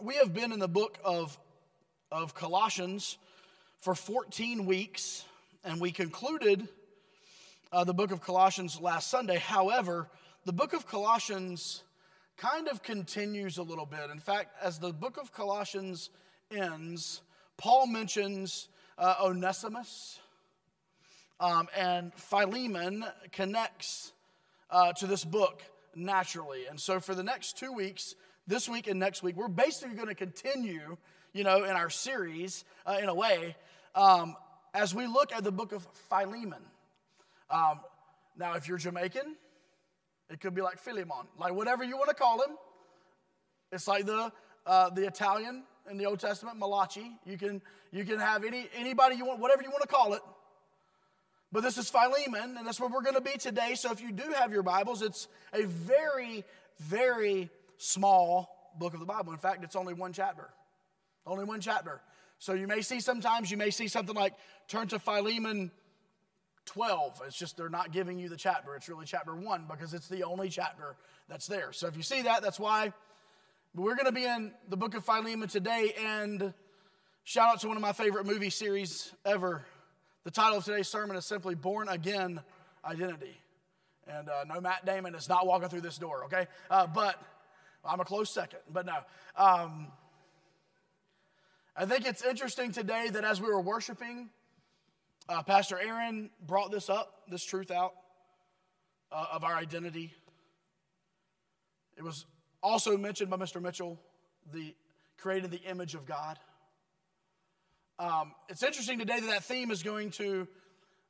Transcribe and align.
we 0.00 0.16
have 0.16 0.34
been 0.34 0.52
in 0.52 0.58
the 0.58 0.68
book 0.68 0.98
of, 1.04 1.38
of 2.12 2.34
Colossians 2.34 3.16
for 3.80 3.94
14 3.94 4.66
weeks, 4.66 5.24
and 5.64 5.80
we 5.80 5.90
concluded 5.90 6.68
uh, 7.72 7.84
the 7.84 7.94
book 7.94 8.10
of 8.10 8.20
Colossians 8.20 8.78
last 8.78 9.08
Sunday. 9.08 9.38
However, 9.38 10.08
the 10.44 10.52
book 10.52 10.74
of 10.74 10.86
Colossians 10.86 11.82
kind 12.36 12.68
of 12.68 12.82
continues 12.82 13.56
a 13.56 13.62
little 13.62 13.86
bit. 13.86 14.10
In 14.10 14.18
fact, 14.18 14.54
as 14.62 14.78
the 14.78 14.92
book 14.92 15.16
of 15.16 15.32
Colossians 15.32 16.10
ends, 16.50 17.22
Paul 17.56 17.86
mentions 17.86 18.68
uh, 18.98 19.14
Onesimus, 19.22 20.18
um, 21.40 21.68
and 21.74 22.12
Philemon 22.14 23.04
connects 23.32 24.12
uh, 24.70 24.92
to 24.94 25.06
this 25.06 25.24
book 25.24 25.62
naturally. 25.94 26.66
And 26.66 26.78
so, 26.78 27.00
for 27.00 27.14
the 27.14 27.22
next 27.22 27.56
two 27.56 27.72
weeks, 27.72 28.14
this 28.46 28.68
week 28.68 28.86
and 28.86 29.00
next 29.00 29.22
week, 29.22 29.36
we're 29.36 29.48
basically 29.48 29.94
going 29.94 30.08
to 30.08 30.14
continue, 30.14 30.96
you 31.32 31.44
know, 31.44 31.64
in 31.64 31.70
our 31.70 31.90
series 31.90 32.64
uh, 32.86 32.98
in 33.02 33.08
a 33.08 33.14
way 33.14 33.56
um, 33.94 34.36
as 34.74 34.94
we 34.94 35.06
look 35.06 35.32
at 35.32 35.44
the 35.44 35.52
book 35.52 35.72
of 35.72 35.86
Philemon. 36.08 36.62
Um, 37.50 37.80
now, 38.36 38.54
if 38.54 38.68
you're 38.68 38.78
Jamaican, 38.78 39.36
it 40.30 40.40
could 40.40 40.54
be 40.54 40.62
like 40.62 40.78
Philemon, 40.78 41.26
like 41.38 41.54
whatever 41.54 41.84
you 41.84 41.96
want 41.96 42.08
to 42.08 42.14
call 42.14 42.42
him. 42.42 42.56
It's 43.72 43.88
like 43.88 44.06
the 44.06 44.32
uh, 44.66 44.90
the 44.90 45.06
Italian 45.06 45.62
in 45.90 45.96
the 45.96 46.06
Old 46.06 46.20
Testament, 46.20 46.58
Malachi. 46.58 47.12
You 47.24 47.38
can 47.38 47.62
you 47.92 48.04
can 48.04 48.18
have 48.18 48.44
any 48.44 48.68
anybody 48.76 49.16
you 49.16 49.24
want, 49.24 49.40
whatever 49.40 49.62
you 49.62 49.70
want 49.70 49.82
to 49.82 49.88
call 49.88 50.14
it. 50.14 50.22
But 51.52 51.62
this 51.62 51.78
is 51.78 51.88
Philemon, 51.88 52.56
and 52.58 52.66
that's 52.66 52.80
where 52.80 52.88
we're 52.88 53.02
going 53.02 53.14
to 53.14 53.20
be 53.20 53.38
today. 53.38 53.76
So 53.76 53.92
if 53.92 54.00
you 54.00 54.12
do 54.12 54.24
have 54.36 54.52
your 54.52 54.64
Bibles, 54.64 55.00
it's 55.00 55.28
a 55.52 55.64
very, 55.64 56.44
very 56.80 57.50
small 57.78 58.72
book 58.78 58.94
of 58.94 59.00
the 59.00 59.06
Bible. 59.06 59.32
In 59.32 59.38
fact, 59.38 59.64
it's 59.64 59.76
only 59.76 59.94
one 59.94 60.12
chapter. 60.12 60.48
Only 61.26 61.44
one 61.44 61.60
chapter. 61.60 62.00
So 62.38 62.52
you 62.52 62.66
may 62.66 62.82
see 62.82 63.00
sometimes, 63.00 63.50
you 63.50 63.56
may 63.56 63.70
see 63.70 63.88
something 63.88 64.14
like 64.14 64.34
turn 64.68 64.88
to 64.88 64.98
Philemon 64.98 65.70
12. 66.66 67.22
It's 67.26 67.36
just 67.36 67.56
they're 67.56 67.68
not 67.68 67.92
giving 67.92 68.18
you 68.18 68.28
the 68.28 68.36
chapter. 68.36 68.74
It's 68.74 68.88
really 68.88 69.06
chapter 69.06 69.34
1 69.34 69.66
because 69.70 69.94
it's 69.94 70.08
the 70.08 70.24
only 70.24 70.48
chapter 70.48 70.96
that's 71.28 71.46
there. 71.46 71.72
So 71.72 71.86
if 71.86 71.96
you 71.96 72.02
see 72.02 72.22
that, 72.22 72.42
that's 72.42 72.60
why. 72.60 72.92
We're 73.74 73.94
going 73.94 74.06
to 74.06 74.12
be 74.12 74.24
in 74.24 74.52
the 74.68 74.76
book 74.76 74.94
of 74.94 75.04
Philemon 75.04 75.48
today 75.48 75.92
and 76.00 76.54
shout 77.24 77.50
out 77.50 77.60
to 77.60 77.68
one 77.68 77.76
of 77.76 77.82
my 77.82 77.92
favorite 77.92 78.26
movie 78.26 78.50
series 78.50 79.12
ever. 79.24 79.66
The 80.24 80.30
title 80.30 80.58
of 80.58 80.64
today's 80.64 80.88
sermon 80.88 81.16
is 81.16 81.26
simply 81.26 81.54
Born 81.54 81.88
Again 81.88 82.40
Identity. 82.84 83.36
And 84.08 84.28
uh, 84.28 84.44
no, 84.44 84.60
Matt 84.60 84.86
Damon 84.86 85.14
is 85.14 85.28
not 85.28 85.46
walking 85.46 85.68
through 85.68 85.82
this 85.82 85.98
door, 85.98 86.24
okay? 86.24 86.46
Uh, 86.70 86.86
but 86.86 87.22
I'm 87.88 88.00
a 88.00 88.04
close 88.04 88.30
second, 88.30 88.60
but 88.72 88.86
no. 88.86 88.96
Um, 89.36 89.88
I 91.76 91.84
think 91.84 92.06
it's 92.06 92.24
interesting 92.24 92.72
today 92.72 93.08
that 93.10 93.24
as 93.24 93.40
we 93.40 93.48
were 93.48 93.60
worshiping, 93.60 94.30
uh, 95.28 95.42
Pastor 95.42 95.78
Aaron 95.78 96.30
brought 96.46 96.70
this 96.70 96.88
up, 96.88 97.22
this 97.28 97.44
truth 97.44 97.70
out 97.70 97.92
uh, 99.12 99.26
of 99.32 99.44
our 99.44 99.54
identity. 99.54 100.14
It 101.96 102.02
was 102.02 102.26
also 102.62 102.96
mentioned 102.96 103.30
by 103.30 103.36
Mr. 103.36 103.60
Mitchell, 103.60 103.98
the 104.52 104.74
created 105.18 105.50
the 105.50 105.62
image 105.62 105.94
of 105.94 106.06
God. 106.06 106.38
Um, 107.98 108.32
it's 108.48 108.62
interesting 108.62 108.98
today 108.98 109.18
that 109.20 109.26
that 109.26 109.44
theme 109.44 109.70
is 109.70 109.82
going 109.82 110.10
to 110.12 110.46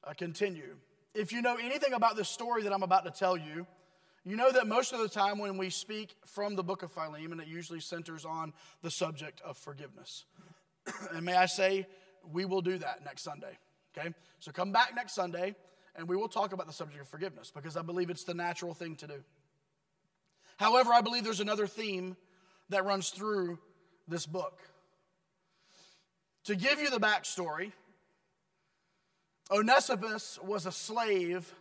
uh, 0.04 0.12
continue. 0.12 0.76
If 1.14 1.32
you 1.32 1.42
know 1.42 1.56
anything 1.56 1.92
about 1.92 2.16
this 2.16 2.28
story 2.28 2.62
that 2.62 2.72
I'm 2.72 2.82
about 2.82 3.04
to 3.04 3.10
tell 3.10 3.36
you, 3.36 3.66
you 4.26 4.36
know 4.36 4.50
that 4.50 4.66
most 4.66 4.92
of 4.92 4.98
the 4.98 5.08
time 5.08 5.38
when 5.38 5.56
we 5.56 5.70
speak 5.70 6.16
from 6.26 6.56
the 6.56 6.64
book 6.64 6.82
of 6.82 6.90
Philemon, 6.90 7.38
it 7.38 7.46
usually 7.46 7.78
centers 7.78 8.24
on 8.24 8.52
the 8.82 8.90
subject 8.90 9.40
of 9.42 9.56
forgiveness. 9.56 10.24
and 11.12 11.24
may 11.24 11.36
I 11.36 11.46
say, 11.46 11.86
we 12.32 12.44
will 12.44 12.60
do 12.60 12.76
that 12.78 13.04
next 13.04 13.22
Sunday. 13.22 13.56
Okay? 13.96 14.12
So 14.40 14.50
come 14.50 14.72
back 14.72 14.94
next 14.96 15.14
Sunday 15.14 15.54
and 15.94 16.08
we 16.08 16.16
will 16.16 16.28
talk 16.28 16.52
about 16.52 16.66
the 16.66 16.72
subject 16.72 17.00
of 17.00 17.08
forgiveness 17.08 17.52
because 17.54 17.76
I 17.76 17.82
believe 17.82 18.10
it's 18.10 18.24
the 18.24 18.34
natural 18.34 18.74
thing 18.74 18.96
to 18.96 19.06
do. 19.06 19.24
However, 20.56 20.92
I 20.92 21.02
believe 21.02 21.22
there's 21.22 21.40
another 21.40 21.68
theme 21.68 22.16
that 22.70 22.84
runs 22.84 23.10
through 23.10 23.60
this 24.08 24.26
book. 24.26 24.60
To 26.44 26.56
give 26.56 26.80
you 26.80 26.90
the 26.90 26.98
backstory, 26.98 27.70
Onesimus 29.52 30.38
was 30.42 30.66
a 30.66 30.72
slave 30.72 31.52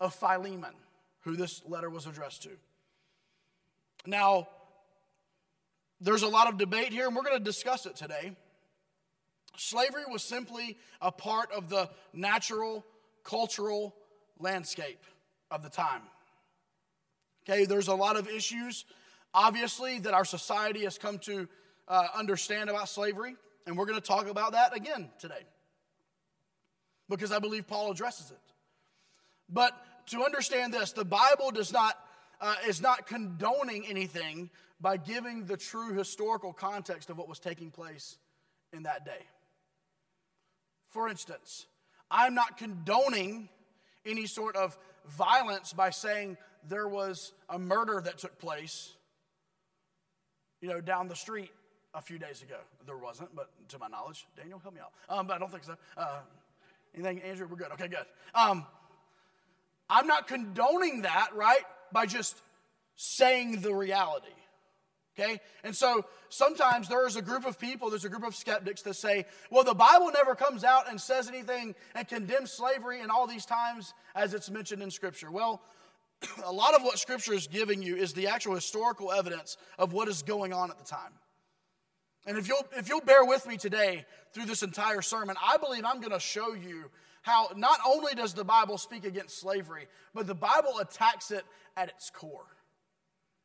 of 0.00 0.14
Philemon, 0.14 0.74
who 1.20 1.36
this 1.36 1.62
letter 1.66 1.90
was 1.90 2.06
addressed 2.06 2.42
to. 2.44 2.50
Now, 4.06 4.48
there's 6.00 6.22
a 6.22 6.28
lot 6.28 6.48
of 6.48 6.58
debate 6.58 6.92
here, 6.92 7.06
and 7.06 7.14
we're 7.14 7.22
going 7.22 7.38
to 7.38 7.44
discuss 7.44 7.86
it 7.86 7.96
today. 7.96 8.32
Slavery 9.56 10.04
was 10.10 10.22
simply 10.22 10.78
a 11.02 11.12
part 11.12 11.52
of 11.52 11.68
the 11.68 11.90
natural, 12.14 12.86
cultural 13.24 13.94
landscape 14.38 15.02
of 15.50 15.62
the 15.62 15.68
time. 15.68 16.02
Okay, 17.44 17.64
there's 17.66 17.88
a 17.88 17.94
lot 17.94 18.16
of 18.16 18.28
issues, 18.28 18.84
obviously, 19.34 19.98
that 20.00 20.14
our 20.14 20.24
society 20.24 20.84
has 20.84 20.96
come 20.96 21.18
to 21.20 21.48
uh, 21.88 22.06
understand 22.14 22.70
about 22.70 22.88
slavery. 22.88 23.34
And 23.66 23.76
we're 23.76 23.86
going 23.86 24.00
to 24.00 24.06
talk 24.06 24.26
about 24.26 24.52
that 24.52 24.74
again 24.74 25.10
today 25.18 25.44
because 27.08 27.32
I 27.32 27.38
believe 27.38 27.66
Paul 27.66 27.90
addresses 27.90 28.30
it. 28.30 28.38
But 29.48 29.76
to 30.10 30.24
understand 30.24 30.72
this, 30.72 30.92
the 30.92 31.04
Bible 31.04 31.50
does 31.50 31.72
not, 31.72 31.96
uh, 32.40 32.54
is 32.66 32.80
not 32.80 33.06
condoning 33.06 33.86
anything 33.86 34.50
by 34.80 34.96
giving 34.96 35.44
the 35.44 35.56
true 35.56 35.92
historical 35.92 36.52
context 36.52 37.10
of 37.10 37.18
what 37.18 37.28
was 37.28 37.38
taking 37.38 37.70
place 37.70 38.18
in 38.72 38.84
that 38.84 39.04
day. 39.04 39.26
For 40.88 41.08
instance, 41.08 41.66
I'm 42.10 42.34
not 42.34 42.56
condoning 42.56 43.48
any 44.04 44.26
sort 44.26 44.56
of 44.56 44.76
violence 45.06 45.72
by 45.72 45.90
saying 45.90 46.36
there 46.68 46.88
was 46.88 47.32
a 47.48 47.58
murder 47.58 48.00
that 48.04 48.18
took 48.18 48.38
place, 48.38 48.92
you 50.60 50.68
know, 50.68 50.80
down 50.80 51.08
the 51.08 51.16
street 51.16 51.50
a 51.94 52.00
few 52.00 52.18
days 52.18 52.42
ago. 52.42 52.56
There 52.86 52.96
wasn't, 52.96 53.34
but 53.34 53.50
to 53.68 53.78
my 53.78 53.88
knowledge, 53.88 54.26
Daniel, 54.36 54.58
help 54.58 54.74
me 54.74 54.80
out. 54.80 54.92
Um, 55.08 55.26
but 55.26 55.34
I 55.34 55.38
don't 55.38 55.50
think 55.50 55.64
so. 55.64 55.76
Uh, 55.96 56.20
anything, 56.94 57.20
Andrew? 57.22 57.46
We're 57.48 57.56
good. 57.56 57.72
Okay, 57.72 57.88
good. 57.88 58.06
Um, 58.34 58.66
I'm 59.90 60.06
not 60.06 60.28
condoning 60.28 61.02
that, 61.02 61.30
right? 61.34 61.62
By 61.92 62.06
just 62.06 62.40
saying 62.94 63.60
the 63.60 63.74
reality. 63.74 64.28
Okay? 65.18 65.40
And 65.64 65.74
so 65.74 66.04
sometimes 66.28 66.88
there 66.88 67.06
is 67.06 67.16
a 67.16 67.22
group 67.22 67.44
of 67.44 67.58
people, 67.58 67.90
there's 67.90 68.04
a 68.04 68.08
group 68.08 68.24
of 68.24 68.34
skeptics 68.34 68.82
that 68.82 68.94
say, 68.94 69.26
well, 69.50 69.64
the 69.64 69.74
Bible 69.74 70.10
never 70.14 70.34
comes 70.34 70.64
out 70.64 70.88
and 70.88 71.00
says 71.00 71.28
anything 71.28 71.74
and 71.94 72.06
condemns 72.06 72.52
slavery 72.52 73.00
in 73.00 73.10
all 73.10 73.26
these 73.26 73.44
times 73.44 73.92
as 74.14 74.32
it's 74.32 74.48
mentioned 74.48 74.82
in 74.82 74.90
Scripture. 74.90 75.30
Well, 75.30 75.60
a 76.44 76.52
lot 76.52 76.74
of 76.74 76.82
what 76.82 76.98
Scripture 76.98 77.34
is 77.34 77.48
giving 77.48 77.82
you 77.82 77.96
is 77.96 78.12
the 78.12 78.28
actual 78.28 78.54
historical 78.54 79.10
evidence 79.10 79.56
of 79.78 79.92
what 79.92 80.08
is 80.08 80.22
going 80.22 80.52
on 80.52 80.70
at 80.70 80.78
the 80.78 80.84
time. 80.84 81.12
And 82.26 82.38
if 82.38 82.48
you'll, 82.48 82.66
if 82.76 82.88
you'll 82.88 83.00
bear 83.00 83.24
with 83.24 83.46
me 83.46 83.56
today 83.56 84.04
through 84.32 84.44
this 84.44 84.62
entire 84.62 85.02
sermon, 85.02 85.36
I 85.42 85.56
believe 85.56 85.84
I'm 85.84 86.00
going 86.00 86.12
to 86.12 86.20
show 86.20 86.54
you 86.54 86.90
how 87.22 87.48
not 87.56 87.78
only 87.86 88.14
does 88.14 88.34
the 88.34 88.44
Bible 88.44 88.78
speak 88.78 89.04
against 89.04 89.38
slavery, 89.38 89.86
but 90.14 90.26
the 90.26 90.34
Bible 90.34 90.78
attacks 90.78 91.30
it 91.30 91.44
at 91.76 91.88
its 91.88 92.10
core. 92.10 92.46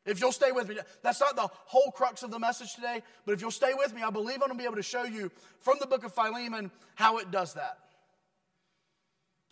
If 0.06 0.22
you'll 0.22 0.32
stay 0.32 0.52
with 0.52 0.70
me, 0.70 0.78
that's 1.02 1.20
not 1.20 1.36
the 1.36 1.50
whole 1.66 1.92
crux 1.92 2.22
of 2.22 2.32
the 2.32 2.40
message 2.40 2.76
today, 2.76 3.02
but 3.26 3.34
if 3.34 3.42
you'll 3.42 3.52
stay 3.52 3.74
with 3.76 3.94
me, 3.94 4.04
I 4.04 4.12
believe 4.12 4.36
I'm 4.36 4.48
going 4.48 4.52
to 4.52 4.58
be 4.58 4.66
able 4.66 4.76
to 4.76 4.84
show 4.84 5.04
you 5.04 5.32
from 5.60 5.78
the 5.80 5.88
book 5.88 6.04
of 6.04 6.14
Philemon 6.14 6.70
how 6.94 7.18
it 7.18 7.32
does 7.32 7.56
that. 7.56 7.80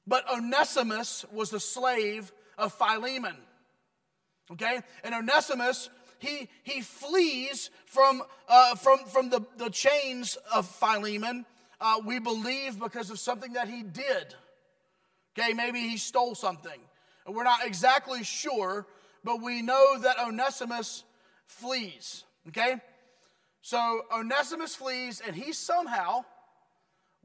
But 0.05 0.29
Onesimus 0.31 1.25
was 1.31 1.49
the 1.49 1.59
slave 1.59 2.31
of 2.57 2.73
Philemon. 2.73 3.35
Okay? 4.51 4.81
And 5.03 5.15
Onesimus 5.15 5.89
he, 6.23 6.47
he 6.63 6.81
flees 6.81 7.69
from, 7.85 8.23
uh, 8.47 8.75
from, 8.75 8.99
from 8.99 9.29
the, 9.29 9.41
the 9.57 9.69
chains 9.69 10.37
of 10.53 10.65
Philemon, 10.65 11.45
uh, 11.79 11.99
we 12.05 12.19
believe 12.19 12.79
because 12.79 13.09
of 13.09 13.19
something 13.19 13.53
that 13.53 13.67
he 13.67 13.83
did. 13.83 14.35
Okay, 15.37 15.53
maybe 15.53 15.79
he 15.79 15.97
stole 15.97 16.35
something. 16.35 16.79
We're 17.27 17.43
not 17.43 17.65
exactly 17.65 18.23
sure, 18.23 18.85
but 19.23 19.41
we 19.41 19.61
know 19.61 19.97
that 19.99 20.19
Onesimus 20.19 21.03
flees. 21.45 22.23
Okay? 22.49 22.75
So 23.61 24.01
Onesimus 24.13 24.75
flees, 24.75 25.21
and 25.25 25.35
he 25.35 25.53
somehow 25.53 26.25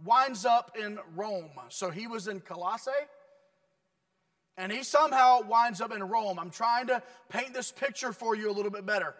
winds 0.05 0.45
up 0.45 0.77
in 0.81 0.99
Rome. 1.17 1.51
So 1.69 1.91
he 1.91 2.07
was 2.07 2.29
in 2.29 2.41
Colossae 2.41 2.91
and 4.57 4.73
he 4.73 4.83
somehow 4.83 5.43
winds 5.43 5.81
up 5.81 5.93
in 5.93 6.03
Rome. 6.03 6.39
I'm 6.39 6.51
trying 6.51 6.89
to 6.89 7.03
paint 7.29 7.55
this 7.55 7.71
picture 7.71 8.13
for 8.13 8.35
you 8.35 8.51
a 8.51 8.53
little 8.53 8.73
bit 8.73 8.85
better. 8.85 9.15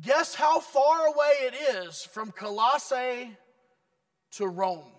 Guess 0.00 0.36
how 0.36 0.60
far 0.60 1.06
away 1.06 1.32
it 1.40 1.54
is 1.86 2.02
from 2.04 2.30
Colossae 2.30 3.36
to 4.32 4.46
Rome? 4.46 4.92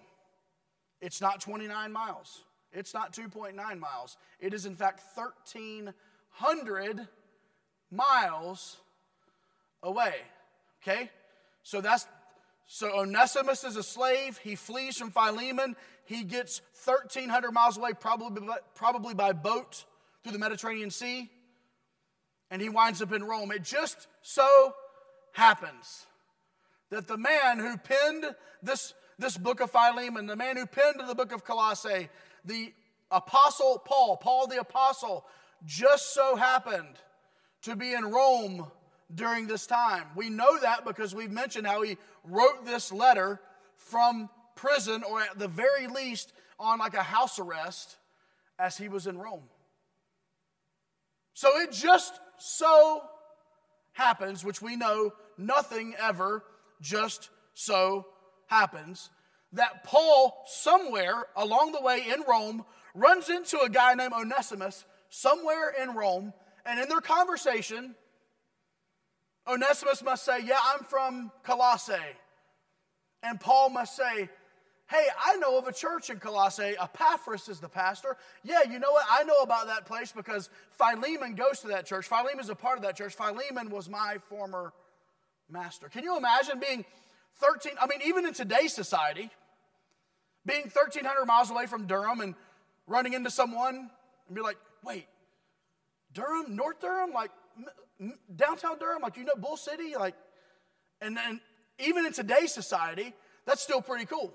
It's 1.01 1.21
not 1.21 1.41
29 1.41 1.91
miles. 1.91 2.43
It's 2.71 2.93
not 2.93 3.13
2.9 3.13 3.55
miles. 3.79 4.17
It 4.39 4.53
is, 4.53 4.65
in 4.65 4.75
fact, 4.75 5.01
1,300 5.15 7.07
miles 7.91 8.77
away. 9.81 10.15
Okay? 10.81 11.09
So 11.63 11.81
that's 11.81 12.05
so 12.71 12.99
Onesimus 12.99 13.63
is 13.63 13.77
a 13.77 13.83
slave. 13.83 14.37
He 14.37 14.55
flees 14.55 14.95
from 14.95 15.09
Philemon. 15.09 15.75
He 16.05 16.23
gets 16.23 16.61
1,300 16.85 17.51
miles 17.51 17.77
away, 17.77 17.93
probably 17.99 18.45
by, 18.45 18.57
probably 18.75 19.15
by 19.15 19.33
boat 19.33 19.85
through 20.21 20.33
the 20.33 20.39
Mediterranean 20.39 20.91
Sea, 20.91 21.31
and 22.51 22.61
he 22.61 22.69
winds 22.69 23.01
up 23.01 23.11
in 23.11 23.23
Rome. 23.23 23.51
It 23.51 23.63
just 23.63 24.07
so 24.21 24.75
happens 25.33 26.05
that 26.91 27.07
the 27.07 27.17
man 27.17 27.57
who 27.59 27.77
penned 27.77 28.35
this, 28.61 28.93
this 29.19 29.37
book 29.37 29.59
of 29.59 29.69
Philemon, 29.69 30.25
the 30.25 30.35
man 30.35 30.57
who 30.57 30.65
penned 30.65 31.01
the 31.05 31.13
book 31.13 31.31
of 31.31 31.43
Colossae, 31.43 32.09
the 32.45 32.73
apostle 33.11 33.81
Paul, 33.85 34.17
Paul 34.17 34.47
the 34.47 34.59
apostle, 34.59 35.25
just 35.65 36.13
so 36.13 36.37
happened 36.37 36.95
to 37.63 37.75
be 37.75 37.93
in 37.93 38.05
Rome 38.05 38.71
during 39.13 39.45
this 39.47 39.67
time. 39.67 40.05
We 40.15 40.29
know 40.29 40.57
that 40.59 40.85
because 40.85 41.13
we've 41.13 41.31
mentioned 41.31 41.67
how 41.67 41.81
he 41.81 41.97
wrote 42.23 42.65
this 42.65 42.91
letter 42.91 43.41
from 43.75 44.29
prison, 44.55 45.03
or 45.03 45.21
at 45.21 45.37
the 45.37 45.47
very 45.47 45.87
least 45.87 46.33
on 46.59 46.79
like 46.79 46.93
a 46.93 47.03
house 47.03 47.39
arrest, 47.39 47.97
as 48.57 48.77
he 48.77 48.89
was 48.89 49.07
in 49.07 49.17
Rome. 49.17 49.43
So 51.33 51.57
it 51.59 51.71
just 51.71 52.19
so 52.37 53.01
happens, 53.93 54.43
which 54.43 54.61
we 54.61 54.75
know 54.75 55.11
nothing 55.37 55.95
ever 55.99 56.43
just 56.81 57.29
so 57.53 58.07
happens, 58.49 59.09
that 59.53 59.83
Paul, 59.83 60.43
somewhere 60.45 61.25
along 61.35 61.71
the 61.71 61.81
way 61.81 62.03
in 62.07 62.23
Rome, 62.27 62.65
runs 62.93 63.29
into 63.29 63.59
a 63.59 63.69
guy 63.69 63.93
named 63.95 64.13
Onesimus 64.13 64.85
somewhere 65.09 65.73
in 65.81 65.95
Rome, 65.95 66.33
and 66.65 66.79
in 66.79 66.87
their 66.87 67.01
conversation, 67.01 67.95
Onesimus 69.47 70.03
must 70.03 70.23
say, 70.23 70.39
Yeah, 70.43 70.59
I'm 70.63 70.83
from 70.83 71.31
Colossae. 71.43 71.93
And 73.23 73.39
Paul 73.39 73.69
must 73.69 73.95
say, 73.95 74.29
Hey, 74.89 75.07
I 75.23 75.35
know 75.37 75.57
of 75.57 75.67
a 75.67 75.73
church 75.73 76.09
in 76.09 76.17
Colossae. 76.17 76.75
Epaphras 76.81 77.47
is 77.47 77.59
the 77.59 77.69
pastor. 77.69 78.17
Yeah, 78.43 78.63
you 78.69 78.79
know 78.79 78.91
what? 78.91 79.05
I 79.09 79.23
know 79.23 79.37
about 79.41 79.67
that 79.67 79.85
place 79.85 80.11
because 80.11 80.49
Philemon 80.71 81.35
goes 81.35 81.59
to 81.59 81.67
that 81.67 81.85
church. 81.85 82.07
Philemon 82.07 82.39
is 82.39 82.49
a 82.49 82.55
part 82.55 82.77
of 82.77 82.83
that 82.83 82.95
church. 82.95 83.13
Philemon 83.13 83.69
was 83.69 83.87
my 83.87 84.17
former 84.29 84.73
master. 85.49 85.89
Can 85.89 86.03
you 86.03 86.17
imagine 86.17 86.59
being 86.59 86.85
13? 87.39 87.73
I 87.79 87.87
mean, 87.87 87.99
even 88.05 88.25
in 88.25 88.33
today's 88.33 88.73
society, 88.73 89.29
being 90.45 90.63
1,300 90.63 91.25
miles 91.25 91.49
away 91.49 91.65
from 91.65 91.87
Durham 91.87 92.21
and 92.21 92.35
running 92.87 93.13
into 93.13 93.29
someone 93.29 93.89
and 94.27 94.35
be 94.35 94.41
like, 94.41 94.57
wait, 94.83 95.07
Durham, 96.13 96.55
North 96.55 96.79
Durham, 96.79 97.11
like 97.13 97.31
downtown 98.35 98.79
Durham, 98.79 99.01
like 99.01 99.17
you 99.17 99.25
know, 99.25 99.35
Bull 99.37 99.57
City, 99.57 99.95
like, 99.97 100.15
and 101.01 101.15
then 101.15 101.39
even 101.79 102.05
in 102.05 102.13
today's 102.13 102.53
society, 102.53 103.13
that's 103.45 103.61
still 103.61 103.81
pretty 103.81 104.05
cool. 104.05 104.33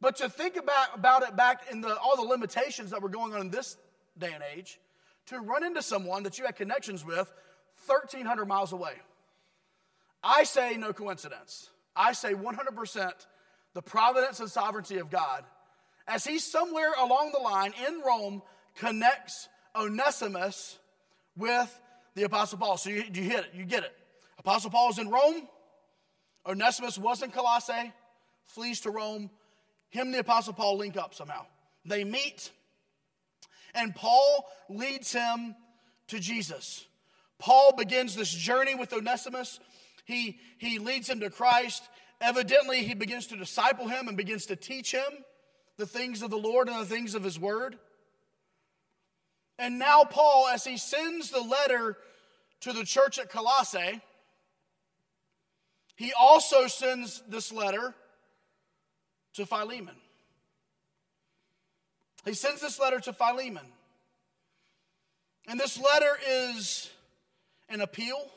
But 0.00 0.16
to 0.16 0.28
think 0.28 0.56
about, 0.56 0.88
about 0.94 1.22
it 1.22 1.36
back 1.36 1.70
in 1.70 1.82
the, 1.82 1.96
all 1.98 2.16
the 2.16 2.22
limitations 2.22 2.90
that 2.90 3.02
were 3.02 3.08
going 3.08 3.34
on 3.34 3.40
in 3.40 3.50
this 3.50 3.76
day 4.16 4.32
and 4.32 4.42
age, 4.56 4.78
to 5.26 5.38
run 5.38 5.62
into 5.62 5.82
someone 5.82 6.22
that 6.22 6.38
you 6.38 6.46
had 6.46 6.56
connections 6.56 7.04
with 7.04 7.30
1,300 7.86 8.46
miles 8.46 8.72
away. 8.72 8.94
I 10.22 10.44
say 10.44 10.76
no 10.76 10.92
coincidence. 10.92 11.70
I 11.94 12.12
say 12.12 12.34
100% 12.34 13.12
the 13.74 13.82
providence 13.82 14.40
and 14.40 14.50
sovereignty 14.50 14.98
of 14.98 15.10
God. 15.10 15.44
As 16.06 16.24
he 16.24 16.38
somewhere 16.38 16.92
along 16.98 17.32
the 17.32 17.40
line 17.40 17.72
in 17.86 18.00
Rome 18.00 18.42
connects 18.76 19.48
Onesimus 19.76 20.78
with 21.36 21.80
the 22.14 22.24
Apostle 22.24 22.58
Paul. 22.58 22.76
So 22.76 22.90
you, 22.90 23.04
you 23.12 23.22
hit 23.22 23.44
it, 23.44 23.50
you 23.54 23.64
get 23.64 23.84
it. 23.84 23.96
Apostle 24.38 24.70
Paul 24.70 24.90
is 24.90 24.98
in 24.98 25.08
Rome. 25.08 25.46
Onesimus 26.46 26.98
was 26.98 27.22
in 27.22 27.30
Colossae, 27.30 27.92
flees 28.46 28.80
to 28.80 28.90
Rome. 28.90 29.30
Him 29.90 30.06
and 30.06 30.14
the 30.14 30.20
Apostle 30.20 30.54
Paul 30.54 30.78
link 30.78 30.96
up 30.96 31.14
somehow. 31.14 31.46
They 31.84 32.04
meet, 32.04 32.50
and 33.74 33.94
Paul 33.94 34.46
leads 34.68 35.12
him 35.12 35.54
to 36.08 36.18
Jesus. 36.18 36.86
Paul 37.38 37.74
begins 37.76 38.14
this 38.14 38.30
journey 38.30 38.74
with 38.74 38.92
Onesimus. 38.92 39.60
He, 40.04 40.38
he 40.58 40.78
leads 40.78 41.08
him 41.08 41.20
to 41.20 41.30
Christ. 41.30 41.82
Evidently, 42.20 42.82
he 42.82 42.94
begins 42.94 43.26
to 43.28 43.36
disciple 43.36 43.88
him 43.88 44.08
and 44.08 44.16
begins 44.16 44.46
to 44.46 44.56
teach 44.56 44.92
him 44.92 45.24
the 45.76 45.86
things 45.86 46.22
of 46.22 46.30
the 46.30 46.38
Lord 46.38 46.68
and 46.68 46.80
the 46.80 46.86
things 46.86 47.14
of 47.14 47.24
his 47.24 47.38
word. 47.38 47.78
And 49.58 49.78
now, 49.78 50.04
Paul, 50.04 50.48
as 50.48 50.64
he 50.64 50.76
sends 50.76 51.30
the 51.30 51.40
letter 51.40 51.96
to 52.60 52.72
the 52.72 52.84
church 52.84 53.18
at 53.18 53.30
Colossae, 53.30 54.00
he 55.96 56.12
also 56.18 56.66
sends 56.66 57.22
this 57.28 57.52
letter 57.52 57.94
to 59.34 59.44
Philemon. 59.44 59.96
He 62.24 62.34
sends 62.34 62.60
this 62.60 62.78
letter 62.78 63.00
to 63.00 63.12
Philemon. 63.12 63.66
And 65.48 65.58
this 65.58 65.78
letter 65.78 66.18
is 66.28 66.90
an 67.68 67.80
appeal. 67.80 68.30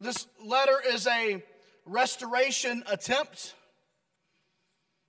This 0.00 0.26
letter 0.44 0.78
is 0.86 1.06
a 1.06 1.42
restoration 1.86 2.82
attempt. 2.90 3.54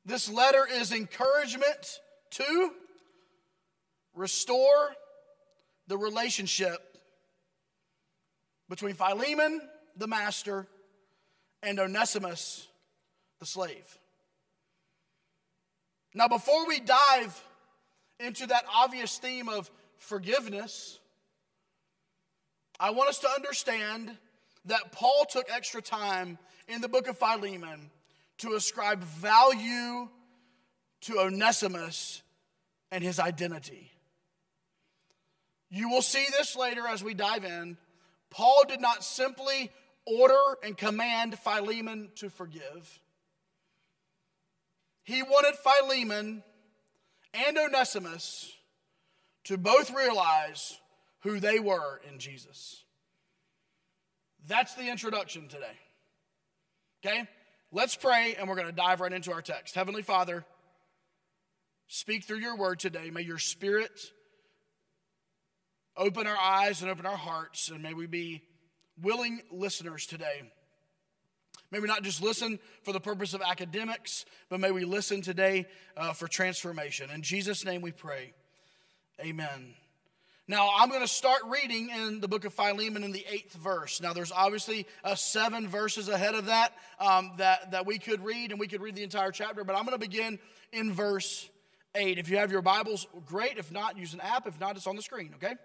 This 0.06 0.30
letter 0.30 0.66
is 0.72 0.92
encouragement 0.92 2.00
to 2.31 2.72
restore 4.16 4.94
the 5.88 5.98
relationship 5.98 6.98
between 8.69 8.95
Philemon, 8.95 9.62
the 9.95 10.07
master, 10.07 10.68
and 11.62 11.80
Onesimus, 11.80 12.68
the 13.40 13.45
slave. 13.45 13.98
Now, 16.13 16.28
before 16.28 16.68
we 16.68 16.80
dive 16.80 17.44
into 18.19 18.48
that 18.48 18.66
obvious 18.74 19.18
theme 19.18 19.50
of 19.50 19.69
forgiveness, 19.98 21.00
I 22.80 22.92
want 22.92 23.10
us 23.10 23.19
to 23.19 23.30
understand 23.30 24.18
that 24.68 24.92
Paul 24.92 25.25
took 25.30 25.48
extra 25.54 25.81
time 25.81 26.38
in 26.68 26.81
the 26.81 26.88
book 26.88 27.08
of 27.08 27.18
Philemon 27.18 27.90
to 28.40 28.54
ascribe 28.54 29.04
value 29.04 30.10
to 31.02 31.19
Onesimus 31.19 32.22
and 32.92 33.04
his 33.04 33.19
identity. 33.19 33.92
You 35.69 35.90
will 35.90 36.02
see 36.02 36.25
this 36.38 36.56
later 36.56 36.88
as 36.88 37.04
we 37.04 37.14
dive 37.14 37.44
in. 37.44 37.78
Paul 38.30 38.64
did 38.68 38.80
not 38.80 39.04
simply 39.04 39.72
order 40.06 40.58
and 40.64 40.78
command 40.78 41.38
Philemon 41.38 42.09
to 42.16 42.30
forgive. 42.30 43.02
He 45.04 45.21
wanted 45.24 45.56
Philemon 45.56 46.44
and 47.33 47.57
Onesimus 47.57 48.54
to 49.45 49.57
both 49.57 49.94
realize 49.94 50.78
who 51.21 51.40
they 51.40 51.59
were 51.59 52.02
in 52.09 52.19
Jesus. 52.19 52.83
That's 54.47 54.73
the 54.75 54.89
introduction 54.89 55.47
today. 55.47 55.66
Okay? 57.06 57.27
Let's 57.71 57.95
pray 57.95 58.35
and 58.39 58.47
we're 58.47 58.56
going 58.56 58.68
to 58.68 58.73
dive 58.73 59.01
right 59.01 59.11
into 59.11 59.31
our 59.33 59.42
text. 59.42 59.75
Heavenly 59.75 60.01
Father, 60.01 60.45
speak 61.87 62.23
through 62.23 62.39
your 62.39 62.56
word 62.57 62.80
today. 62.80 63.09
May 63.11 63.21
your 63.21 63.39
spirit 63.39 63.99
open 65.97 66.27
our 66.27 66.37
eyes 66.37 66.81
and 66.81 66.89
open 66.92 67.06
our 67.06 67.18
hearts, 67.18 67.69
and 67.69 67.81
may 67.81 67.94
we 67.94 68.06
be 68.06 68.44
willing 69.01 69.42
listeners 69.51 70.06
today. 70.06 70.44
May 71.71 71.80
we 71.80 71.87
not 71.87 72.04
just 72.04 72.21
listen 72.21 72.59
for 72.83 72.94
the 72.94 72.99
purpose 72.99 73.33
of 73.33 73.42
academics, 73.42 74.25
but 74.47 74.59
may 74.59 74.71
we 74.71 74.85
listen 74.85 75.21
today 75.21 75.66
uh, 75.97 76.13
for 76.13 76.27
transformation. 76.27 77.09
In 77.09 77.21
Jesus' 77.21 77.66
name 77.66 77.81
we 77.81 77.92
pray. 77.92 78.33
Amen. 79.19 79.73
Now, 80.49 80.69
I'm 80.77 80.87
going 80.87 81.01
to 81.01 81.09
start 81.09 81.42
reading 81.49 81.89
in 81.89 82.21
the 82.21 82.27
book 82.30 82.45
of 82.45 82.54
Philemon 82.54 83.04
in 83.04 83.11
the 83.11 83.25
eighth 83.30 83.54
verse. 83.54 83.99
Now, 83.99 84.13
there's 84.13 84.31
obviously 84.31 84.87
uh, 85.04 85.16
seven 85.16 85.68
verses 85.68 86.07
ahead 86.07 86.35
of 86.35 86.45
that, 86.45 86.73
um, 87.01 87.33
that 87.37 87.71
that 87.71 87.85
we 87.85 87.99
could 87.99 88.23
read, 88.23 88.51
and 88.51 88.59
we 88.59 88.68
could 88.68 88.81
read 88.81 88.95
the 88.95 89.04
entire 89.04 89.31
chapter, 89.31 89.66
but 89.66 89.75
I'm 89.75 89.83
going 89.83 89.99
to 89.99 89.99
begin 89.99 90.39
in 90.71 90.94
verse 90.94 91.49
eight. 91.95 92.18
If 92.18 92.30
you 92.30 92.37
have 92.37 92.49
your 92.49 92.61
Bibles, 92.61 93.07
great. 93.25 93.57
If 93.57 93.73
not, 93.73 93.97
use 93.97 94.13
an 94.13 94.21
app. 94.21 94.47
If 94.47 94.57
not, 94.57 94.77
it's 94.77 94.87
on 94.87 94.95
the 94.95 95.01
screen, 95.01 95.33
okay? 95.35 95.56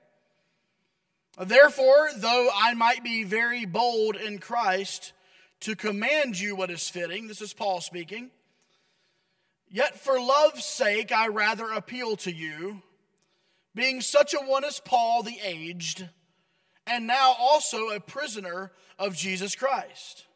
Therefore, 1.41 2.11
though 2.17 2.49
I 2.53 2.75
might 2.75 3.05
be 3.05 3.23
very 3.23 3.65
bold 3.65 4.17
in 4.17 4.39
Christ 4.39 5.13
to 5.61 5.77
command 5.77 6.41
you 6.41 6.57
what 6.57 6.73
is 6.73 6.89
fitting, 6.89 7.29
this 7.29 7.41
is 7.41 7.55
Paul 7.55 7.81
speaking, 7.81 8.31
yet 9.71 9.97
for 9.97 10.19
love's 10.19 10.65
sake 10.65 11.13
I 11.13 11.29
rather 11.29 11.71
appeal 11.71 12.17
to 12.17 12.33
you, 12.33 12.83
being 13.75 14.01
such 14.01 14.35
a 14.35 14.39
one 14.39 14.65
as 14.65 14.81
Paul 14.81 15.23
the 15.23 15.39
aged, 15.43 16.09
and 16.87 17.07
now 17.07 17.35
also 17.39 17.91
a 17.91 18.01
prisoner 18.01 18.73
of 18.99 19.17
Jesus 19.17 19.55
Christ. 19.55 20.27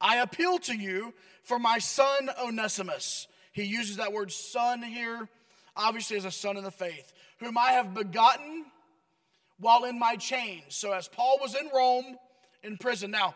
I 0.00 0.16
appeal 0.16 0.58
to 0.60 0.76
you 0.76 1.14
for 1.42 1.58
my 1.58 1.78
son 1.78 2.30
Onesimus. 2.42 3.28
He 3.52 3.64
uses 3.64 3.96
that 3.96 4.12
word 4.12 4.32
son 4.32 4.82
here, 4.82 5.28
obviously 5.76 6.16
as 6.16 6.24
a 6.24 6.30
son 6.30 6.56
in 6.56 6.64
the 6.64 6.70
faith, 6.70 7.12
whom 7.38 7.58
I 7.58 7.72
have 7.72 7.94
begotten 7.94 8.66
while 9.58 9.84
in 9.84 9.98
my 9.98 10.16
chains. 10.16 10.74
So, 10.74 10.92
as 10.92 11.08
Paul 11.08 11.38
was 11.40 11.54
in 11.54 11.68
Rome 11.74 12.16
in 12.62 12.76
prison. 12.76 13.10
Now, 13.10 13.34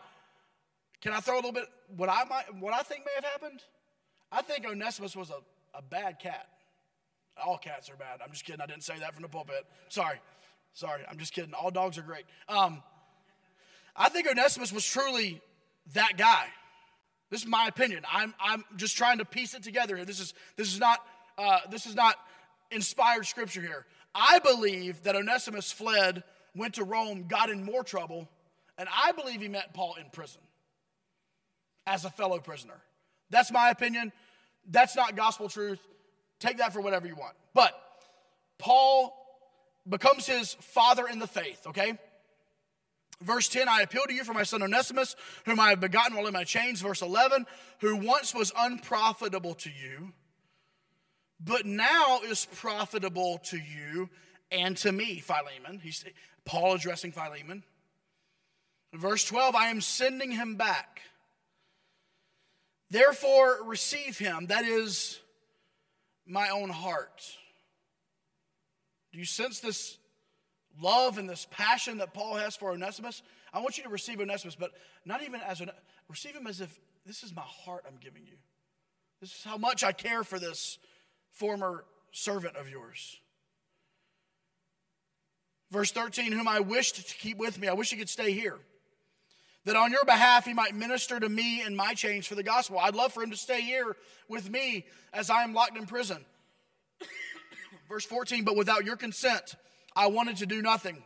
can 1.01 1.13
I 1.13 1.19
throw 1.19 1.35
a 1.35 1.37
little 1.37 1.51
bit 1.51 1.65
what 1.95 2.09
I 2.09 2.23
might 2.25 2.55
what 2.59 2.73
I 2.73 2.81
think 2.81 3.05
may 3.05 3.11
have 3.15 3.25
happened? 3.25 3.61
I 4.31 4.41
think 4.41 4.65
Onesimus 4.65 5.15
was 5.15 5.29
a, 5.29 5.77
a 5.77 5.81
bad 5.81 6.19
cat. 6.19 6.47
All 7.43 7.57
cats 7.57 7.89
are 7.89 7.95
bad. 7.95 8.19
I'm 8.23 8.31
just 8.31 8.45
kidding. 8.45 8.61
I 8.61 8.65
didn't 8.65 8.83
say 8.83 8.97
that 8.99 9.13
from 9.13 9.23
the 9.23 9.29
pulpit. 9.29 9.65
Sorry. 9.89 10.19
Sorry. 10.73 11.01
I'm 11.09 11.17
just 11.17 11.33
kidding. 11.33 11.53
All 11.53 11.71
dogs 11.71 11.97
are 11.97 12.01
great. 12.01 12.25
Um, 12.47 12.81
I 13.95 14.09
think 14.09 14.27
Onesimus 14.27 14.71
was 14.71 14.85
truly 14.85 15.41
that 15.93 16.17
guy. 16.17 16.47
This 17.29 17.41
is 17.41 17.47
my 17.47 17.67
opinion. 17.67 18.03
I'm, 18.11 18.33
I'm 18.39 18.63
just 18.75 18.97
trying 18.97 19.17
to 19.17 19.25
piece 19.25 19.53
it 19.53 19.63
together 19.63 19.95
here. 19.95 20.05
This 20.05 20.19
is, 20.19 20.33
this 20.57 20.71
is 20.71 20.79
not, 20.79 20.99
uh, 21.37 21.59
this 21.69 21.85
is 21.85 21.95
not 21.95 22.15
inspired 22.71 23.25
scripture 23.25 23.61
here. 23.61 23.85
I 24.13 24.39
believe 24.39 25.03
that 25.03 25.15
Onesimus 25.15 25.71
fled, 25.71 26.23
went 26.55 26.75
to 26.75 26.83
Rome, 26.83 27.25
got 27.27 27.49
in 27.49 27.63
more 27.63 27.83
trouble, 27.83 28.29
and 28.77 28.87
I 28.93 29.11
believe 29.11 29.41
he 29.41 29.47
met 29.47 29.73
Paul 29.73 29.95
in 29.99 30.09
prison 30.11 30.41
as 31.85 32.05
a 32.05 32.09
fellow 32.09 32.39
prisoner. 32.39 32.77
That's 33.29 33.51
my 33.51 33.69
opinion. 33.69 34.11
That's 34.69 34.95
not 34.95 35.15
gospel 35.15 35.49
truth. 35.49 35.79
Take 36.39 36.57
that 36.57 36.73
for 36.73 36.81
whatever 36.81 37.07
you 37.07 37.15
want. 37.15 37.35
But 37.53 37.73
Paul 38.57 39.15
becomes 39.87 40.25
his 40.25 40.53
father 40.55 41.07
in 41.07 41.19
the 41.19 41.27
faith, 41.27 41.67
okay? 41.67 41.97
Verse 43.21 43.47
10, 43.47 43.69
I 43.69 43.81
appeal 43.81 44.03
to 44.07 44.13
you 44.13 44.23
for 44.23 44.33
my 44.33 44.43
son 44.43 44.61
Onesimus, 44.61 45.15
whom 45.45 45.59
I 45.59 45.69
have 45.69 45.79
begotten 45.79 46.15
while 46.15 46.27
in 46.27 46.33
my 46.33 46.43
chains. 46.43 46.81
Verse 46.81 47.01
11, 47.01 47.45
who 47.79 47.95
once 47.95 48.33
was 48.33 48.51
unprofitable 48.57 49.53
to 49.55 49.69
you, 49.69 50.13
but 51.39 51.65
now 51.65 52.19
is 52.21 52.45
profitable 52.45 53.39
to 53.45 53.57
you 53.57 54.09
and 54.51 54.75
to 54.77 54.91
me, 54.91 55.19
Philemon. 55.19 55.79
He's 55.81 56.03
Paul 56.45 56.73
addressing 56.73 57.11
Philemon. 57.11 57.63
Verse 58.93 59.25
12, 59.25 59.55
I 59.55 59.69
am 59.69 59.81
sending 59.81 60.31
him 60.31 60.55
back. 60.55 61.01
Therefore, 62.89 63.59
receive 63.65 64.17
him. 64.17 64.47
That 64.47 64.65
is 64.65 65.19
my 66.25 66.49
own 66.49 66.69
heart. 66.69 67.23
Do 69.11 69.19
you 69.19 69.25
sense 69.25 69.59
this 69.59 69.97
love 70.81 71.17
and 71.17 71.29
this 71.29 71.47
passion 71.49 71.99
that 71.99 72.13
Paul 72.13 72.35
has 72.35 72.55
for 72.55 72.71
Onesimus? 72.71 73.21
I 73.53 73.59
want 73.59 73.77
you 73.77 73.83
to 73.83 73.89
receive 73.89 74.19
Onesimus, 74.19 74.55
but 74.55 74.71
not 75.05 75.23
even 75.23 75.41
as 75.41 75.61
an 75.61 75.71
receive 76.09 76.35
him 76.35 76.47
as 76.47 76.61
if 76.61 76.79
this 77.05 77.23
is 77.23 77.35
my 77.35 77.43
heart 77.43 77.83
I'm 77.87 77.97
giving 77.99 78.25
you. 78.25 78.37
This 79.21 79.31
is 79.31 79.43
how 79.43 79.57
much 79.57 79.83
I 79.83 79.91
care 79.91 80.23
for 80.23 80.39
this 80.39 80.77
former 81.31 81.85
servant 82.11 82.55
of 82.57 82.69
yours. 82.69 83.19
Verse 85.71 85.91
13, 85.91 86.31
whom 86.31 86.47
I 86.47 86.59
wished 86.59 86.95
to 86.95 87.15
keep 87.15 87.37
with 87.37 87.59
me. 87.59 87.67
I 87.67 87.73
wish 87.73 87.89
he 87.89 87.97
could 87.97 88.09
stay 88.09 88.31
here. 88.31 88.59
That 89.65 89.75
on 89.75 89.91
your 89.91 90.05
behalf 90.05 90.45
he 90.45 90.53
might 90.53 90.75
minister 90.75 91.19
to 91.19 91.27
me 91.27 91.63
in 91.63 91.75
my 91.75 91.93
chains 91.93 92.27
for 92.27 92.35
the 92.35 92.43
gospel. 92.43 92.79
I'd 92.79 92.95
love 92.95 93.13
for 93.13 93.23
him 93.23 93.31
to 93.31 93.37
stay 93.37 93.61
here 93.61 93.95
with 94.27 94.49
me 94.49 94.85
as 95.11 95.29
I 95.29 95.43
am 95.43 95.53
locked 95.53 95.77
in 95.77 95.87
prison. 95.87 96.23
Verse 97.89 98.05
14, 98.05 98.43
but 98.43 98.55
without 98.55 98.85
your 98.85 98.95
consent, 98.95 99.55
I 99.95 100.07
wanted 100.07 100.37
to 100.37 100.45
do 100.45 100.61
nothing, 100.61 101.03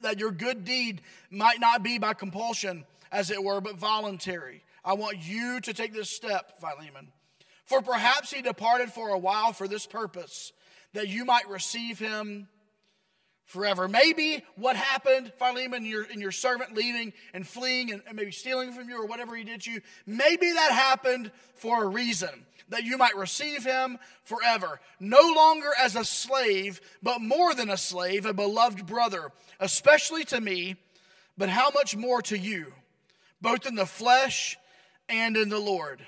that 0.00 0.18
your 0.18 0.30
good 0.30 0.64
deed 0.64 1.02
might 1.30 1.60
not 1.60 1.82
be 1.82 1.98
by 1.98 2.14
compulsion, 2.14 2.84
as 3.12 3.30
it 3.30 3.42
were, 3.42 3.60
but 3.60 3.76
voluntary. 3.76 4.62
I 4.84 4.94
want 4.94 5.18
you 5.18 5.60
to 5.60 5.74
take 5.74 5.92
this 5.92 6.08
step, 6.08 6.58
Philemon. 6.60 7.08
For 7.64 7.82
perhaps 7.82 8.32
he 8.32 8.42
departed 8.42 8.92
for 8.92 9.10
a 9.10 9.18
while 9.18 9.52
for 9.52 9.66
this 9.66 9.86
purpose, 9.86 10.52
that 10.92 11.08
you 11.08 11.24
might 11.24 11.48
receive 11.48 11.98
him 11.98 12.48
forever. 13.46 13.88
Maybe 13.88 14.44
what 14.56 14.76
happened, 14.76 15.32
Philemon, 15.38 15.78
and 15.78 15.86
your, 15.86 16.04
and 16.04 16.20
your 16.20 16.32
servant 16.32 16.74
leaving 16.74 17.12
and 17.32 17.46
fleeing 17.46 17.92
and, 17.92 18.02
and 18.06 18.16
maybe 18.16 18.32
stealing 18.32 18.72
from 18.72 18.88
you 18.88 19.00
or 19.00 19.06
whatever 19.06 19.34
he 19.34 19.44
did 19.44 19.62
to 19.62 19.72
you, 19.72 19.80
maybe 20.04 20.52
that 20.52 20.72
happened 20.72 21.30
for 21.54 21.84
a 21.84 21.86
reason 21.86 22.44
that 22.68 22.82
you 22.82 22.98
might 22.98 23.16
receive 23.16 23.64
him 23.64 23.96
forever, 24.24 24.80
no 24.98 25.32
longer 25.34 25.70
as 25.80 25.94
a 25.94 26.04
slave, 26.04 26.80
but 27.02 27.20
more 27.20 27.54
than 27.54 27.70
a 27.70 27.76
slave, 27.76 28.26
a 28.26 28.34
beloved 28.34 28.84
brother, 28.86 29.30
especially 29.60 30.24
to 30.24 30.40
me, 30.40 30.74
but 31.38 31.48
how 31.48 31.70
much 31.70 31.96
more 31.96 32.20
to 32.22 32.36
you, 32.36 32.72
both 33.40 33.66
in 33.66 33.76
the 33.76 33.86
flesh 33.86 34.58
and 35.08 35.36
in 35.36 35.48
the 35.48 35.60
Lord. 35.60 36.00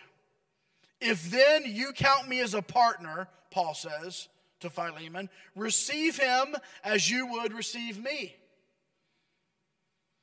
If 1.00 1.30
then 1.30 1.62
you 1.66 1.92
count 1.92 2.28
me 2.28 2.40
as 2.40 2.54
a 2.54 2.62
partner, 2.62 3.28
Paul 3.52 3.75
says, 3.75 4.26
to 4.61 4.71
Philemon, 4.71 5.29
receive 5.55 6.19
him 6.19 6.57
as 6.85 7.11
you 7.11 7.27
would 7.27 7.53
receive 7.53 8.03
me. 8.03 8.35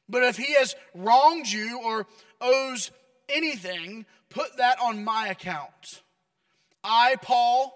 But 0.07 0.23
if 0.23 0.37
he 0.37 0.53
has 0.53 0.75
wronged 0.93 1.47
you 1.47 1.81
or 1.83 2.05
owes 2.39 2.91
anything, 3.29 4.05
put 4.29 4.57
that 4.57 4.77
on 4.79 5.03
my 5.03 5.27
account. 5.29 6.01
I, 6.83 7.15
Paul, 7.21 7.73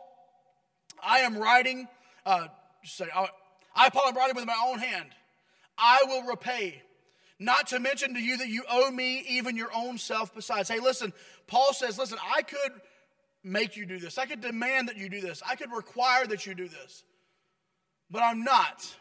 I 1.04 1.20
am 1.20 1.38
writing, 1.38 1.88
uh, 2.26 2.48
say, 2.84 3.08
I, 3.76 3.90
Paul, 3.90 4.10
am 4.10 4.16
writing 4.16 4.36
with 4.36 4.46
my 4.46 4.64
own 4.68 4.80
hand. 4.80 5.10
I 5.78 6.02
will 6.08 6.24
repay. 6.24 6.84
Not 7.40 7.68
to 7.68 7.80
mention 7.80 8.14
to 8.16 8.20
you 8.20 8.38
that 8.38 8.50
you 8.50 8.64
owe 8.70 8.92
me 8.92 9.26
even 9.30 9.56
your 9.56 9.70
own 9.74 9.98
self 9.98 10.36
besides. 10.36 10.70
Hey, 10.70 10.80
listen, 10.80 11.14
Paul 11.48 11.74
says, 11.74 11.98
listen, 11.98 12.18
I 12.36 12.42
could 12.42 12.82
make 13.44 13.78
you 13.78 13.86
do 13.86 14.00
this. 14.00 14.18
I 14.18 14.26
could 14.26 14.42
demand 14.42 14.90
that 14.90 14.98
you 14.98 15.10
do 15.10 15.22
this. 15.22 15.42
I 15.48 15.56
could 15.56 15.72
require 15.72 16.26
that 16.28 16.46
you 16.46 16.54
do 16.54 16.68
this. 16.68 17.04
But 18.12 18.24
I'm 18.24 18.44
not. 18.44 18.96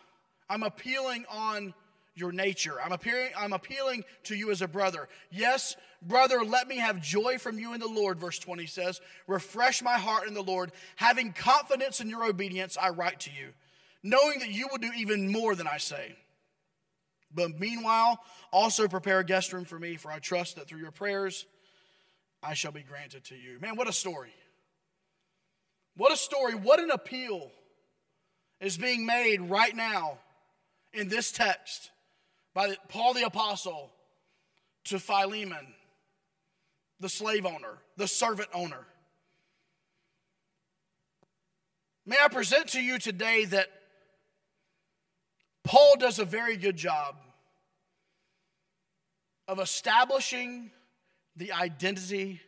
I'm 0.49 0.63
appealing 0.63 1.25
on 1.31 1.75
your 2.15 2.33
nature. 2.33 2.81
I'm 2.83 2.93
appealing, 2.93 3.31
I'm 3.37 3.53
appealing 3.53 4.05
to 4.25 4.35
you 4.35 4.51
as 4.51 4.61
a 4.61 4.69
brother. 4.69 5.09
Yes, 5.31 5.77
brother, 6.03 6.45
let 6.45 6.69
me 6.69 6.79
have 6.79 7.01
joy 7.01 7.39
from 7.39 7.59
you 7.59 7.75
in 7.75 7.81
the 7.81 7.89
Lord, 7.89 8.19
verse 8.19 8.39
20 8.39 8.67
says. 8.67 9.01
Refresh 9.27 9.83
my 9.83 9.99
heart 9.99 10.27
in 10.27 10.35
the 10.35 10.43
Lord. 10.43 10.73
Having 10.97 11.33
confidence 11.33 12.01
in 12.01 12.09
your 12.09 12.25
obedience, 12.25 12.77
I 12.81 12.91
write 12.91 13.21
to 13.21 13.31
you, 13.31 13.53
knowing 14.03 14.41
that 14.41 14.51
you 14.51 14.69
will 14.71 14.79
do 14.79 14.91
even 14.97 15.31
more 15.31 15.55
than 15.55 15.67
I 15.67 15.79
say. 15.79 16.17
But 17.33 17.59
meanwhile, 17.59 18.21
also 18.53 18.89
prepare 18.89 19.21
a 19.21 19.25
guest 19.25 19.53
room 19.53 19.65
for 19.65 19.79
me, 19.79 19.97
for 19.97 20.11
I 20.11 20.19
trust 20.19 20.57
that 20.57 20.67
through 20.67 20.81
your 20.81 20.91
prayers, 20.91 21.47
I 22.43 22.55
shall 22.55 22.73
be 22.73 22.83
granted 22.83 23.25
to 23.25 23.35
you. 23.35 23.59
Man, 23.61 23.77
what 23.77 23.89
a 23.89 23.93
story. 23.93 24.33
What 25.97 26.13
a 26.13 26.17
story. 26.17 26.55
What 26.55 26.81
an 26.81 26.91
appeal 26.91 27.51
is 28.61 28.77
being 28.77 29.05
made 29.05 29.41
right 29.41 29.75
now 29.75 30.19
in 30.93 31.09
this 31.09 31.33
text 31.33 31.91
by 32.55 32.77
Paul 32.89 33.15
the 33.15 33.25
Apostle 33.25 33.91
to 34.85 34.99
Philemon, 34.99 35.75
the 37.01 37.09
slave 37.09 37.45
owner, 37.45 37.79
the 37.97 38.09
servant 38.09 38.49
owner. 38.55 38.87
May 42.07 42.17
I 42.25 42.29
present 42.29 42.69
to 42.69 42.81
you 42.81 42.99
today 42.99 43.45
that 43.47 43.69
Paul 45.63 45.97
does 45.99 46.19
a 46.19 46.25
very 46.25 46.57
good 46.57 46.77
job 46.77 47.17
of 49.47 49.61
establishing 49.61 50.71
the 51.39 51.53
identity 51.53 52.41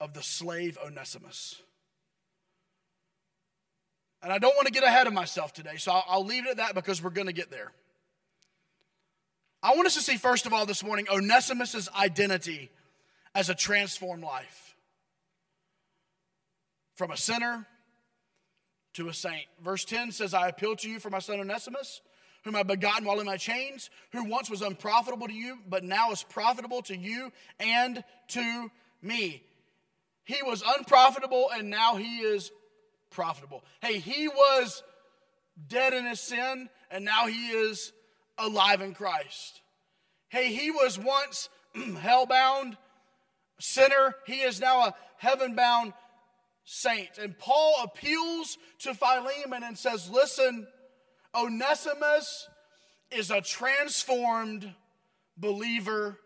of 0.00 0.14
the 0.14 0.22
slave 0.22 0.78
Onesimus. 0.84 1.60
And 4.22 4.32
I 4.32 4.38
don't 4.38 4.54
want 4.54 4.68
to 4.68 4.72
get 4.72 4.84
ahead 4.84 5.08
of 5.08 5.12
myself 5.12 5.52
today, 5.52 5.76
so 5.76 5.92
I'll, 5.92 6.24
leave 6.24 6.46
it 6.46 6.50
at 6.52 6.56
that 6.58 6.74
because 6.76 7.02
we're 7.02 7.10
going 7.10 7.26
to 7.26 7.32
get 7.32 7.50
there. 7.50 7.72
I 9.62 9.74
want 9.74 9.86
us 9.86 9.94
to 9.94 10.00
see, 10.00 10.16
first 10.16 10.46
of 10.46 10.52
all, 10.52 10.64
this 10.64 10.84
morning, 10.84 11.06
Onesimus' 11.12 11.88
identity 11.96 12.70
as 13.34 13.48
a 13.48 13.54
transformed 13.54 14.22
life 14.22 14.76
from 16.94 17.10
a 17.10 17.16
sinner 17.16 17.66
to 18.94 19.08
a 19.08 19.14
saint. 19.14 19.46
Verse 19.60 19.84
10 19.84 20.12
says, 20.12 20.34
I 20.34 20.48
appeal 20.48 20.76
to 20.76 20.88
you 20.88 21.00
for 21.00 21.10
my 21.10 21.18
son 21.18 21.40
Onesimus 21.40 22.00
whom 22.44 22.56
I 22.56 22.62
begotten 22.62 23.04
while 23.04 23.20
in 23.20 23.26
my 23.26 23.36
chains, 23.36 23.90
who 24.10 24.24
once 24.24 24.50
was 24.50 24.62
unprofitable 24.62 25.28
to 25.28 25.32
you, 25.32 25.58
but 25.68 25.84
now 25.84 26.10
is 26.10 26.22
profitable 26.22 26.82
to 26.82 26.96
you 26.96 27.32
and 27.60 28.02
to 28.28 28.70
me. 29.00 29.42
He 30.24 30.42
was 30.42 30.62
unprofitable 30.66 31.50
and 31.54 31.70
now 31.70 31.96
he 31.96 32.18
is 32.18 32.50
profitable. 33.10 33.64
Hey, 33.80 33.98
he 33.98 34.28
was 34.28 34.82
dead 35.68 35.92
in 35.92 36.06
his 36.06 36.20
sin 36.20 36.68
and 36.90 37.04
now 37.04 37.26
he 37.26 37.48
is 37.48 37.92
alive 38.38 38.80
in 38.80 38.94
Christ. 38.94 39.60
Hey, 40.28 40.52
he 40.52 40.70
was 40.70 40.98
once 40.98 41.48
hell-bound 42.00 42.76
sinner, 43.60 44.16
he 44.26 44.40
is 44.40 44.60
now 44.60 44.86
a 44.86 44.94
heaven-bound 45.18 45.92
saint. 46.64 47.18
And 47.18 47.38
Paul 47.38 47.74
appeals 47.82 48.58
to 48.80 48.94
Philemon 48.94 49.62
and 49.62 49.78
says, 49.78 50.10
Listen, 50.10 50.66
Onesimus 51.34 52.48
is 53.10 53.30
a 53.30 53.40
transformed 53.40 54.72
believer 55.36 56.18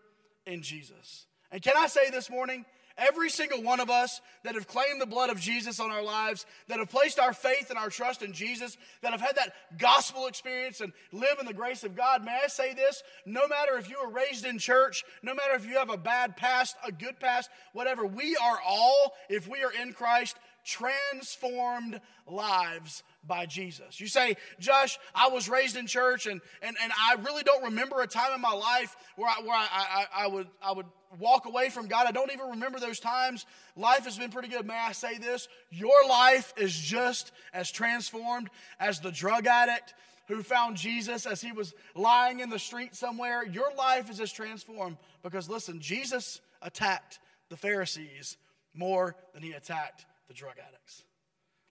in 0.46 0.62
Jesus. 0.62 1.26
And 1.50 1.62
can 1.62 1.74
I 1.76 1.86
say 1.86 2.10
this 2.10 2.30
morning, 2.30 2.64
Every 2.98 3.28
single 3.28 3.62
one 3.62 3.80
of 3.80 3.90
us 3.90 4.22
that 4.42 4.54
have 4.54 4.66
claimed 4.66 5.02
the 5.02 5.06
blood 5.06 5.28
of 5.28 5.38
Jesus 5.38 5.80
on 5.80 5.90
our 5.90 6.02
lives, 6.02 6.46
that 6.68 6.78
have 6.78 6.88
placed 6.88 7.18
our 7.18 7.34
faith 7.34 7.68
and 7.68 7.78
our 7.78 7.90
trust 7.90 8.22
in 8.22 8.32
Jesus, 8.32 8.78
that 9.02 9.12
have 9.12 9.20
had 9.20 9.36
that 9.36 9.52
gospel 9.76 10.26
experience 10.26 10.80
and 10.80 10.94
live 11.12 11.38
in 11.38 11.44
the 11.44 11.52
grace 11.52 11.84
of 11.84 11.94
God, 11.94 12.24
may 12.24 12.40
I 12.42 12.46
say 12.46 12.72
this? 12.72 13.02
No 13.26 13.46
matter 13.48 13.76
if 13.76 13.90
you 13.90 13.98
were 14.02 14.10
raised 14.10 14.46
in 14.46 14.58
church, 14.58 15.04
no 15.22 15.34
matter 15.34 15.54
if 15.54 15.66
you 15.66 15.76
have 15.76 15.90
a 15.90 15.98
bad 15.98 16.38
past, 16.38 16.76
a 16.86 16.92
good 16.92 17.20
past, 17.20 17.50
whatever, 17.74 18.06
we 18.06 18.34
are 18.36 18.58
all, 18.66 19.12
if 19.28 19.46
we 19.46 19.62
are 19.62 19.72
in 19.72 19.92
Christ, 19.92 20.38
transformed 20.66 22.00
lives 22.26 23.04
by 23.24 23.46
Jesus. 23.46 24.00
You 24.00 24.08
say, 24.08 24.36
Josh, 24.58 24.98
I 25.14 25.28
was 25.28 25.48
raised 25.48 25.76
in 25.76 25.86
church 25.86 26.26
and, 26.26 26.40
and, 26.60 26.76
and 26.82 26.92
I 26.92 27.14
really 27.24 27.44
don't 27.44 27.64
remember 27.64 28.02
a 28.02 28.06
time 28.06 28.34
in 28.34 28.40
my 28.40 28.52
life 28.52 28.96
where, 29.16 29.28
I, 29.28 29.42
where 29.42 29.54
I, 29.54 29.68
I, 29.72 30.24
I, 30.24 30.26
would, 30.26 30.48
I 30.60 30.72
would 30.72 30.86
walk 31.18 31.46
away 31.46 31.70
from 31.70 31.86
God. 31.86 32.06
I 32.06 32.12
don't 32.12 32.32
even 32.32 32.50
remember 32.50 32.80
those 32.80 32.98
times. 32.98 33.46
Life 33.76 34.04
has 34.04 34.18
been 34.18 34.30
pretty 34.30 34.48
good. 34.48 34.66
May 34.66 34.78
I 34.78 34.92
say 34.92 35.18
this? 35.18 35.48
Your 35.70 36.06
life 36.08 36.52
is 36.56 36.76
just 36.76 37.30
as 37.54 37.70
transformed 37.70 38.50
as 38.80 39.00
the 39.00 39.12
drug 39.12 39.46
addict 39.46 39.94
who 40.26 40.42
found 40.42 40.76
Jesus 40.76 41.26
as 41.26 41.40
he 41.40 41.52
was 41.52 41.74
lying 41.94 42.40
in 42.40 42.50
the 42.50 42.58
street 42.58 42.96
somewhere. 42.96 43.46
Your 43.46 43.72
life 43.78 44.10
is 44.10 44.20
as 44.20 44.32
transformed 44.32 44.96
because, 45.22 45.48
listen, 45.48 45.80
Jesus 45.80 46.40
attacked 46.60 47.20
the 47.50 47.56
Pharisees 47.56 48.36
more 48.74 49.14
than 49.32 49.44
he 49.44 49.52
attacked 49.52 50.06
the 50.28 50.34
drug 50.34 50.54
addicts. 50.58 51.04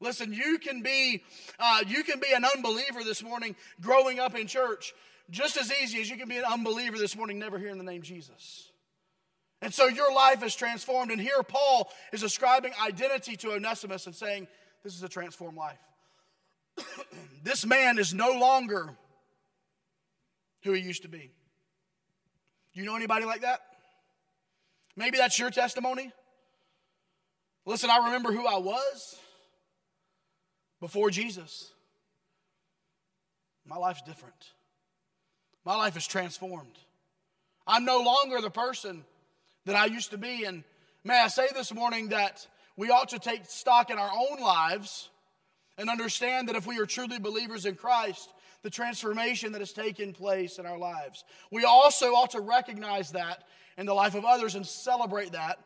Listen, 0.01 0.33
you 0.33 0.57
can 0.59 0.81
be 0.81 1.23
uh, 1.59 1.83
you 1.87 2.03
can 2.03 2.19
be 2.19 2.33
an 2.33 2.45
unbeliever 2.45 3.03
this 3.03 3.23
morning 3.23 3.55
growing 3.81 4.19
up 4.19 4.35
in 4.35 4.47
church 4.47 4.93
just 5.29 5.57
as 5.57 5.71
easy 5.81 6.01
as 6.01 6.09
you 6.09 6.17
can 6.17 6.27
be 6.29 6.37
an 6.37 6.45
unbeliever 6.45 6.97
this 6.97 7.15
morning 7.15 7.39
never 7.39 7.57
hearing 7.57 7.77
the 7.77 7.83
name 7.83 8.01
Jesus. 8.01 8.71
And 9.61 9.73
so 9.73 9.87
your 9.87 10.13
life 10.13 10.43
is 10.43 10.55
transformed. 10.55 11.11
And 11.11 11.19
here 11.19 11.41
Paul 11.41 11.89
is 12.11 12.23
ascribing 12.23 12.73
identity 12.83 13.35
to 13.37 13.53
Onesimus 13.53 14.05
and 14.05 14.13
saying, 14.13 14.47
This 14.83 14.95
is 14.95 15.03
a 15.03 15.09
transformed 15.09 15.57
life. 15.57 15.79
this 17.43 17.65
man 17.65 17.97
is 17.97 18.13
no 18.13 18.33
longer 18.33 18.95
who 20.63 20.73
he 20.73 20.81
used 20.81 21.03
to 21.03 21.07
be. 21.07 21.31
You 22.73 22.83
know 22.83 22.95
anybody 22.95 23.25
like 23.25 23.41
that? 23.41 23.61
Maybe 24.97 25.17
that's 25.17 25.39
your 25.39 25.49
testimony. 25.49 26.11
Listen, 27.65 27.89
I 27.89 28.05
remember 28.05 28.31
who 28.31 28.45
I 28.45 28.57
was 28.57 29.17
before 30.79 31.09
Jesus. 31.09 31.71
My 33.65 33.77
life's 33.77 34.03
different. 34.03 34.51
My 35.65 35.75
life 35.75 35.97
is 35.97 36.05
transformed. 36.05 36.77
I'm 37.65 37.85
no 37.85 38.01
longer 38.01 38.39
the 38.39 38.51
person 38.51 39.03
that 39.65 39.75
I 39.75 39.85
used 39.85 40.11
to 40.11 40.17
be. 40.17 40.43
And 40.43 40.63
may 41.03 41.19
I 41.19 41.27
say 41.27 41.47
this 41.55 41.73
morning 41.73 42.09
that 42.09 42.45
we 42.77 42.91
ought 42.91 43.09
to 43.09 43.19
take 43.19 43.45
stock 43.45 43.89
in 43.89 43.97
our 43.97 44.11
own 44.11 44.39
lives 44.39 45.09
and 45.77 45.89
understand 45.89 46.47
that 46.47 46.55
if 46.55 46.67
we 46.67 46.79
are 46.79 46.85
truly 46.85 47.17
believers 47.17 47.65
in 47.65 47.75
Christ, 47.75 48.29
the 48.61 48.69
transformation 48.69 49.51
that 49.53 49.61
has 49.61 49.73
taken 49.73 50.13
place 50.13 50.59
in 50.59 50.65
our 50.65 50.77
lives. 50.77 51.23
We 51.51 51.65
also 51.65 52.13
ought 52.13 52.31
to 52.31 52.39
recognize 52.39 53.11
that 53.11 53.43
in 53.77 53.85
the 53.85 53.93
life 53.93 54.15
of 54.15 54.25
others 54.25 54.55
and 54.55 54.65
celebrate 54.65 55.33
that 55.33 55.59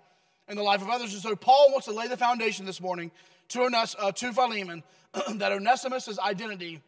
in 0.49 0.57
the 0.57 0.63
life 0.63 0.81
of 0.81 0.89
others. 0.89 1.13
And 1.13 1.21
so 1.21 1.35
Paul 1.35 1.67
wants 1.71 1.85
to 1.85 1.93
lay 1.93 2.07
the 2.07 2.17
foundation 2.17 2.65
this 2.65 2.81
morning 2.81 3.11
to, 3.49 3.59
Ones- 3.59 3.95
uh, 3.97 4.11
to 4.11 4.33
Philemon 4.33 4.83
that 5.35 5.51
Onesimus' 5.51 6.19
identity 6.19 6.81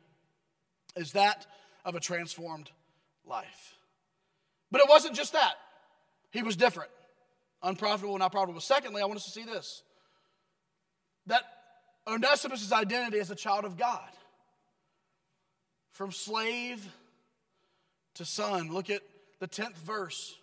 is 0.95 1.13
that 1.13 1.45
of 1.85 1.95
a 1.95 1.99
transformed 1.99 2.71
life. 3.25 3.75
But 4.71 4.81
it 4.81 4.89
wasn't 4.89 5.15
just 5.15 5.33
that, 5.33 5.53
he 6.31 6.43
was 6.43 6.55
different. 6.55 6.91
Unprofitable, 7.63 8.17
not 8.17 8.31
profitable. 8.31 8.61
Secondly, 8.61 9.01
I 9.01 9.05
want 9.05 9.17
us 9.17 9.25
to 9.25 9.31
see 9.31 9.45
this 9.45 9.83
that 11.27 11.43
Onesimus' 12.07 12.71
identity 12.71 13.19
as 13.19 13.29
a 13.29 13.35
child 13.35 13.63
of 13.63 13.77
God. 13.77 14.09
From 15.91 16.11
slave 16.11 16.83
to 18.15 18.25
son. 18.25 18.71
Look 18.71 18.89
at 18.89 19.01
the 19.39 19.47
10th 19.47 19.75
verse 19.77 20.35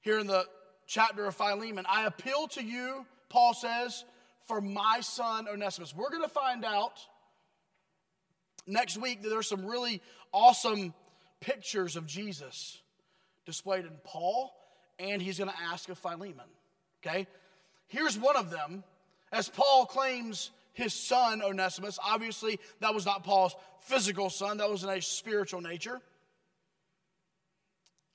here 0.00 0.18
in 0.18 0.26
the 0.26 0.44
chapter 0.88 1.26
of 1.26 1.36
Philemon. 1.36 1.84
I 1.88 2.06
appeal 2.06 2.48
to 2.48 2.64
you, 2.64 3.06
Paul 3.28 3.54
says, 3.54 4.04
for 4.48 4.60
my 4.60 5.00
son 5.00 5.46
Onesimus. 5.46 5.94
We're 5.94 6.10
going 6.10 6.22
to 6.22 6.28
find 6.28 6.64
out 6.64 6.98
next 8.66 8.96
week 8.96 9.22
that 9.22 9.28
there's 9.28 9.46
some 9.46 9.66
really 9.66 10.02
awesome 10.32 10.94
pictures 11.40 11.94
of 11.94 12.06
Jesus 12.06 12.80
displayed 13.46 13.84
in 13.84 13.92
Paul, 14.02 14.52
and 14.98 15.22
he's 15.22 15.38
going 15.38 15.50
to 15.50 15.62
ask 15.70 15.88
of 15.90 15.98
Philemon. 15.98 16.46
Okay? 17.04 17.26
Here's 17.86 18.18
one 18.18 18.36
of 18.36 18.50
them. 18.50 18.82
As 19.30 19.48
Paul 19.48 19.84
claims 19.84 20.50
his 20.72 20.94
son 20.94 21.42
Onesimus, 21.42 21.98
obviously 22.02 22.58
that 22.80 22.94
was 22.94 23.04
not 23.04 23.24
Paul's 23.24 23.54
physical 23.80 24.30
son, 24.30 24.56
that 24.56 24.70
was 24.70 24.84
in 24.84 24.90
a 24.90 25.02
spiritual 25.02 25.60
nature. 25.60 26.00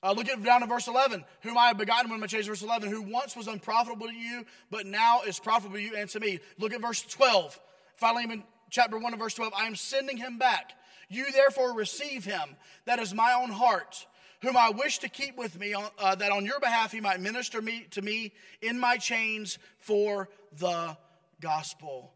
Uh, 0.04 0.12
look 0.12 0.28
at 0.28 0.42
down 0.44 0.60
to 0.60 0.66
verse 0.66 0.86
11. 0.86 1.24
Whom 1.40 1.56
I 1.56 1.68
have 1.68 1.78
begotten 1.78 2.10
when 2.10 2.22
I 2.22 2.26
changed 2.26 2.48
verse 2.48 2.62
11, 2.62 2.90
who 2.90 3.00
once 3.00 3.34
was 3.34 3.48
unprofitable 3.48 4.06
to 4.06 4.12
you, 4.12 4.44
but 4.70 4.84
now 4.84 5.22
is 5.26 5.40
profitable 5.40 5.76
to 5.76 5.82
you 5.82 5.96
and 5.96 6.10
to 6.10 6.20
me. 6.20 6.40
Look 6.58 6.74
at 6.74 6.82
verse 6.82 7.00
12. 7.00 7.58
Philemon 7.96 8.44
chapter 8.68 8.98
1 8.98 9.12
and 9.14 9.20
verse 9.20 9.32
12. 9.32 9.54
I 9.56 9.66
am 9.66 9.74
sending 9.74 10.18
him 10.18 10.36
back. 10.36 10.72
You 11.08 11.32
therefore 11.32 11.74
receive 11.74 12.26
him. 12.26 12.56
That 12.84 12.98
is 12.98 13.14
my 13.14 13.32
own 13.32 13.50
heart, 13.50 14.06
whom 14.42 14.58
I 14.58 14.68
wish 14.70 14.98
to 14.98 15.08
keep 15.08 15.38
with 15.38 15.58
me, 15.58 15.74
uh, 15.74 16.14
that 16.16 16.32
on 16.32 16.44
your 16.44 16.60
behalf 16.60 16.92
he 16.92 17.00
might 17.00 17.20
minister 17.20 17.62
me, 17.62 17.86
to 17.92 18.02
me 18.02 18.34
in 18.60 18.78
my 18.78 18.98
chains 18.98 19.58
for 19.78 20.28
the 20.58 20.98
gospel. 21.40 22.12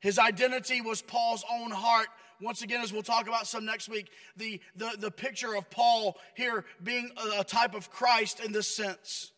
His 0.00 0.18
identity 0.18 0.82
was 0.82 1.00
Paul's 1.00 1.44
own 1.50 1.70
heart 1.70 2.08
once 2.40 2.62
again, 2.62 2.80
as 2.82 2.92
we'll 2.92 3.02
talk 3.02 3.26
about 3.26 3.46
some 3.46 3.64
next 3.64 3.88
week, 3.88 4.10
the, 4.36 4.60
the, 4.76 4.96
the 4.98 5.10
picture 5.10 5.54
of 5.54 5.70
Paul 5.70 6.18
here 6.34 6.64
being 6.82 7.10
a, 7.16 7.40
a 7.40 7.44
type 7.44 7.74
of 7.74 7.90
Christ 7.90 8.40
in 8.40 8.52
this 8.52 8.68
sense. 8.68 9.32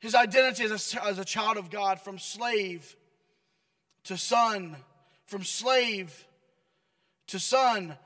His 0.00 0.14
identity 0.14 0.64
as 0.64 0.94
a, 0.94 1.04
as 1.04 1.18
a 1.18 1.24
child 1.24 1.56
of 1.56 1.70
God, 1.70 2.00
from 2.00 2.18
slave 2.18 2.96
to 4.04 4.18
son, 4.18 4.76
from 5.26 5.42
slave 5.42 6.26
to 7.28 7.38
son. 7.38 7.96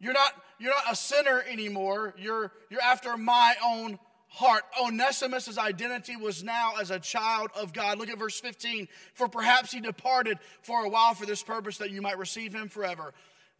You're 0.00 0.12
not, 0.12 0.32
you're 0.58 0.72
not 0.72 0.90
a 0.90 0.96
sinner 0.96 1.44
anymore. 1.48 2.14
You're, 2.18 2.52
you're 2.68 2.82
after 2.82 3.16
my 3.16 3.54
own 3.64 3.98
heart. 4.28 4.64
Onesimus' 4.82 5.58
identity 5.58 6.16
was 6.16 6.44
now 6.44 6.74
as 6.80 6.90
a 6.90 6.98
child 6.98 7.50
of 7.56 7.72
God. 7.72 7.98
Look 7.98 8.08
at 8.08 8.18
verse 8.18 8.38
15. 8.40 8.88
For 9.14 9.28
perhaps 9.28 9.72
he 9.72 9.80
departed 9.80 10.38
for 10.62 10.84
a 10.84 10.88
while 10.88 11.14
for 11.14 11.26
this 11.26 11.42
purpose 11.42 11.78
that 11.78 11.90
you 11.90 12.02
might 12.02 12.18
receive 12.18 12.54
him 12.54 12.68
forever. 12.68 13.14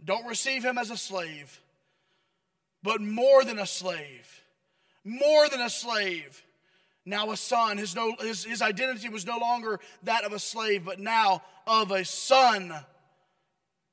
Don't 0.05 0.27
receive 0.27 0.65
him 0.65 0.77
as 0.77 0.91
a 0.91 0.97
slave, 0.97 1.61
but 2.83 3.01
more 3.01 3.45
than 3.45 3.59
a 3.59 3.67
slave. 3.67 4.43
More 5.05 5.49
than 5.49 5.61
a 5.61 5.71
slave. 5.71 6.43
Now 7.07 7.31
a 7.31 7.37
son. 7.37 7.79
His, 7.79 7.95
no, 7.95 8.15
his, 8.21 8.45
his 8.45 8.61
identity 8.61 9.09
was 9.09 9.25
no 9.25 9.39
longer 9.39 9.81
that 10.03 10.25
of 10.25 10.33
a 10.33 10.39
slave, 10.39 10.85
but 10.85 10.99
now 10.99 11.43
of 11.67 11.93
a 11.93 12.05
son 12.05 12.75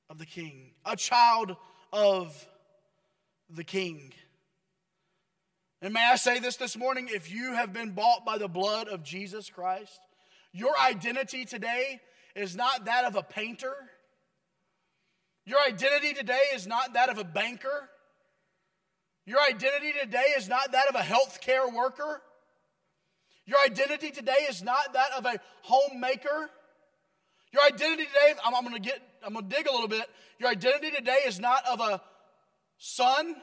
of 0.10 0.18
the 0.18 0.26
king, 0.26 0.72
a 0.86 0.96
child 0.96 1.56
of 1.92 2.48
the 3.50 3.64
king. 3.64 4.14
And 5.84 5.93
may 5.93 6.10
I 6.10 6.15
say 6.15 6.39
this 6.39 6.56
this 6.56 6.78
morning 6.78 7.10
if 7.12 7.30
you 7.30 7.56
have 7.56 7.74
been 7.74 7.91
bought 7.91 8.26
by 8.26 8.38
the 8.38 8.48
blood 8.48 8.88
of 8.88 9.04
Jesus 9.04 9.50
Christ, 9.50 10.00
your 10.54 10.72
identity 10.80 11.43
today 11.43 12.00
is 12.38 12.56
not 12.56 12.86
that 12.86 13.04
of 13.04 13.17
a 13.17 13.22
painter. 13.22 13.74
Your 15.46 15.60
identity 15.60 16.13
today 16.13 16.39
is 16.54 16.65
not 16.65 16.93
that 16.93 17.10
of 17.10 17.17
a 17.17 17.26
banker. 17.26 17.89
Your 19.26 19.41
identity 19.41 19.91
today 20.02 20.24
is 20.38 20.48
not 20.48 20.72
that 20.72 20.88
of 20.88 20.96
a 20.96 21.00
healthcare 21.00 21.72
worker. 21.76 22.22
Your 23.46 23.60
identity 23.60 24.12
today 24.12 24.48
is 24.50 24.63
not 24.63 24.93
that 24.93 25.10
of 25.17 25.26
a 25.26 25.38
homemaker. 25.63 26.50
Your 27.52 27.62
identity 27.62 28.06
today, 28.06 28.39
I'm, 28.46 28.56
I'm 28.56 28.63
going 28.63 28.76
to 28.76 28.80
get, 28.80 29.02
I'm 29.22 29.34
going 29.34 29.50
to 29.50 29.54
dig 29.54 29.67
a 29.67 29.72
little 29.74 29.89
bit. 29.89 30.06
Your 30.39 30.50
identity 30.50 30.91
today 30.91 31.19
is 31.28 31.41
not 31.41 31.65
of 31.69 31.82
a 31.82 32.02
son. 32.78 33.36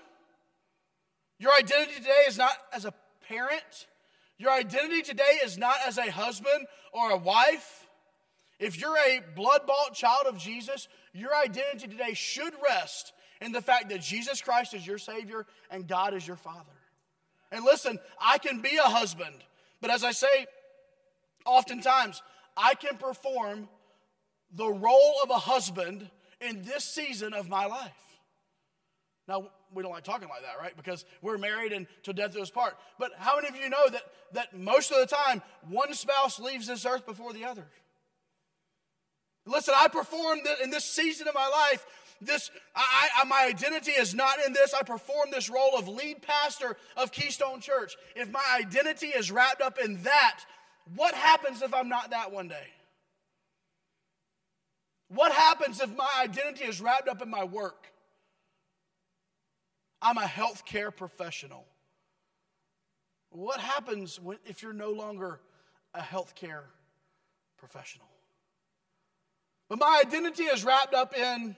Your 1.40 1.52
identity 1.54 1.94
today 1.94 2.24
is 2.28 2.36
not 2.36 2.52
as 2.70 2.84
a 2.84 2.92
parent. 3.26 3.86
Your 4.36 4.52
identity 4.52 5.00
today 5.00 5.40
is 5.42 5.56
not 5.56 5.76
as 5.86 5.96
a 5.96 6.10
husband 6.10 6.66
or 6.92 7.10
a 7.10 7.16
wife. 7.16 7.86
If 8.58 8.78
you're 8.78 8.96
a 8.96 9.22
blood 9.34 9.62
bought 9.66 9.94
child 9.94 10.26
of 10.26 10.36
Jesus, 10.36 10.86
your 11.14 11.34
identity 11.34 11.88
today 11.88 12.12
should 12.12 12.52
rest 12.62 13.14
in 13.40 13.52
the 13.52 13.62
fact 13.62 13.88
that 13.88 14.02
Jesus 14.02 14.42
Christ 14.42 14.74
is 14.74 14.86
your 14.86 14.98
Savior 14.98 15.46
and 15.70 15.88
God 15.88 16.12
is 16.12 16.26
your 16.26 16.36
Father. 16.36 16.76
And 17.50 17.64
listen, 17.64 17.98
I 18.20 18.36
can 18.36 18.60
be 18.60 18.76
a 18.76 18.82
husband, 18.82 19.34
but 19.80 19.90
as 19.90 20.04
I 20.04 20.12
say 20.12 20.46
oftentimes, 21.46 22.22
I 22.54 22.74
can 22.74 22.98
perform 22.98 23.66
the 24.52 24.68
role 24.68 25.14
of 25.22 25.30
a 25.30 25.38
husband 25.38 26.10
in 26.38 26.60
this 26.62 26.84
season 26.84 27.32
of 27.32 27.48
my 27.48 27.64
life. 27.64 28.20
Now, 29.26 29.48
we 29.72 29.82
don't 29.82 29.92
like 29.92 30.04
talking 30.04 30.28
like 30.28 30.42
that, 30.42 30.60
right? 30.60 30.76
Because 30.76 31.04
we're 31.22 31.38
married 31.38 31.72
and 31.72 31.86
to 32.04 32.12
death 32.12 32.32
do 32.32 32.42
us 32.42 32.50
part. 32.50 32.76
But 32.98 33.12
how 33.16 33.36
many 33.36 33.48
of 33.48 33.56
you 33.56 33.68
know 33.68 33.88
that, 33.90 34.02
that 34.32 34.56
most 34.56 34.90
of 34.90 34.98
the 34.98 35.06
time, 35.06 35.42
one 35.68 35.94
spouse 35.94 36.40
leaves 36.40 36.66
this 36.66 36.84
earth 36.84 37.06
before 37.06 37.32
the 37.32 37.44
other? 37.44 37.66
Listen, 39.46 39.74
I 39.76 39.88
performed 39.88 40.42
in 40.62 40.70
this 40.70 40.84
season 40.84 41.28
of 41.28 41.34
my 41.34 41.48
life. 41.48 41.86
This, 42.20 42.50
I, 42.76 43.08
I, 43.16 43.24
my 43.24 43.46
identity 43.48 43.92
is 43.92 44.14
not 44.14 44.38
in 44.44 44.52
this. 44.52 44.74
I 44.74 44.82
perform 44.82 45.30
this 45.30 45.48
role 45.48 45.78
of 45.78 45.88
lead 45.88 46.20
pastor 46.20 46.76
of 46.96 47.12
Keystone 47.12 47.60
Church. 47.60 47.96
If 48.14 48.30
my 48.30 48.44
identity 48.54 49.08
is 49.08 49.32
wrapped 49.32 49.62
up 49.62 49.78
in 49.82 50.02
that, 50.02 50.40
what 50.94 51.14
happens 51.14 51.62
if 51.62 51.72
I'm 51.72 51.88
not 51.88 52.10
that 52.10 52.30
one 52.32 52.48
day? 52.48 52.66
What 55.08 55.32
happens 55.32 55.80
if 55.80 55.96
my 55.96 56.10
identity 56.22 56.64
is 56.64 56.80
wrapped 56.80 57.08
up 57.08 57.22
in 57.22 57.30
my 57.30 57.44
work? 57.44 57.89
I'm 60.02 60.18
a 60.18 60.22
healthcare 60.22 60.94
professional. 60.94 61.66
What 63.30 63.60
happens 63.60 64.20
when, 64.20 64.38
if 64.44 64.62
you're 64.62 64.72
no 64.72 64.90
longer 64.90 65.40
a 65.94 66.00
healthcare 66.00 66.62
professional? 67.58 68.08
But 69.68 69.78
my 69.78 70.02
identity 70.04 70.44
is 70.44 70.64
wrapped 70.64 70.94
up 70.94 71.16
in 71.16 71.54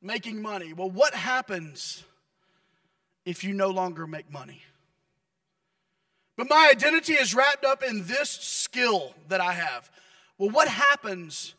making 0.00 0.42
money. 0.42 0.72
Well, 0.72 0.90
what 0.90 1.14
happens 1.14 2.02
if 3.24 3.44
you 3.44 3.54
no 3.54 3.68
longer 3.68 4.06
make 4.06 4.32
money? 4.32 4.62
But 6.36 6.48
my 6.48 6.70
identity 6.72 7.12
is 7.12 7.34
wrapped 7.34 7.64
up 7.64 7.82
in 7.82 8.06
this 8.06 8.30
skill 8.30 9.14
that 9.28 9.40
I 9.40 9.52
have. 9.52 9.90
Well, 10.38 10.50
what 10.50 10.66
happens 10.66 11.54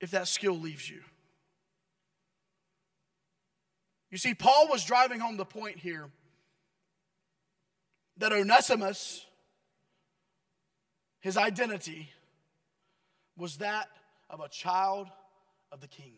if 0.00 0.10
that 0.10 0.28
skill 0.28 0.58
leaves 0.58 0.90
you? 0.90 1.00
You 4.14 4.18
see, 4.18 4.32
Paul 4.32 4.68
was 4.68 4.84
driving 4.84 5.18
home 5.18 5.36
the 5.36 5.44
point 5.44 5.76
here 5.76 6.08
that 8.18 8.32
Onesimus, 8.32 9.26
his 11.18 11.36
identity, 11.36 12.10
was 13.36 13.56
that 13.56 13.88
of 14.30 14.38
a 14.38 14.48
child 14.48 15.08
of 15.72 15.80
the 15.80 15.88
king. 15.88 16.12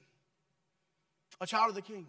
A 1.40 1.46
child 1.46 1.70
of 1.70 1.74
the 1.74 1.80
king. 1.80 2.06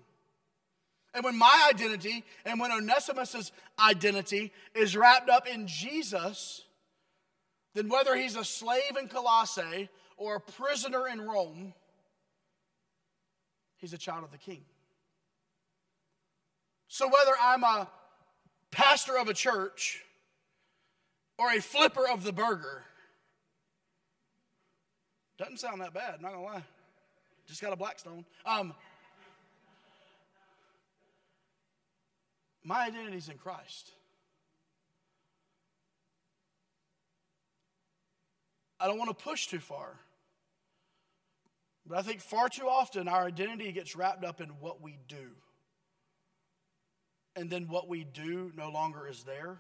And 1.13 1.23
when 1.23 1.38
my 1.38 1.69
identity 1.73 2.26
and 2.43 2.60
when 2.60 2.71
Onesimus's 2.71 3.54
identity 3.80 4.52
is 4.76 4.97
wrapped 4.97 5.30
up 5.30 5.47
in 5.47 5.67
Jesus, 5.67 6.65
then 7.76 7.88
whether 7.88 8.13
he's 8.13 8.36
a 8.36 8.43
slave 8.43 8.97
in 9.00 9.08
Colossae 9.08 9.88
or 10.17 10.36
a 10.36 10.41
prisoner 10.41 11.08
in 11.08 11.21
Rome, 11.21 11.73
he's 13.78 13.93
a 13.93 13.97
child 13.97 14.26
of 14.26 14.32
the 14.32 14.38
king. 14.38 14.65
So 16.88 17.08
whether 17.08 17.34
I'm 17.41 17.63
a 17.63 17.89
pastor 18.71 19.17
of 19.17 19.28
a 19.28 19.34
church 19.34 20.04
or 21.38 21.52
a 21.52 21.62
flipper 21.62 22.08
of 22.08 22.23
the 22.23 22.32
burger, 22.32 22.84
doesn't 25.38 25.60
sound 25.60 25.82
that 25.82 25.93
bad, 25.93 26.21
not 26.21 26.32
gonna 26.32 26.43
lie. 26.43 26.63
Just 27.47 27.62
got 27.62 27.71
a 27.71 27.76
Blackstone. 27.76 28.26
Um, 28.45 28.73
my 32.63 32.86
identity's 32.88 33.30
in 33.30 33.38
Christ. 33.38 33.91
I 38.80 38.88
don't 38.88 38.97
want 38.97 39.10
to 39.10 39.23
push 39.23 39.47
too 39.47 39.60
far. 39.60 40.00
But 41.86 41.97
I 41.97 42.02
think 42.02 42.19
far 42.19 42.50
too 42.50 42.67
often 42.67 43.08
our 43.08 43.26
identity 43.26 43.71
gets 43.71 43.95
wrapped 43.95 44.23
up 44.26 44.41
in 44.41 44.50
what 44.60 44.82
we 44.82 44.97
do 45.08 45.30
and 47.38 47.52
then 47.52 47.67
what 47.67 47.88
we 47.88 48.04
do 48.04 48.52
no 48.58 48.69
longer 48.69 49.08
is 49.08 49.23
there 49.23 49.60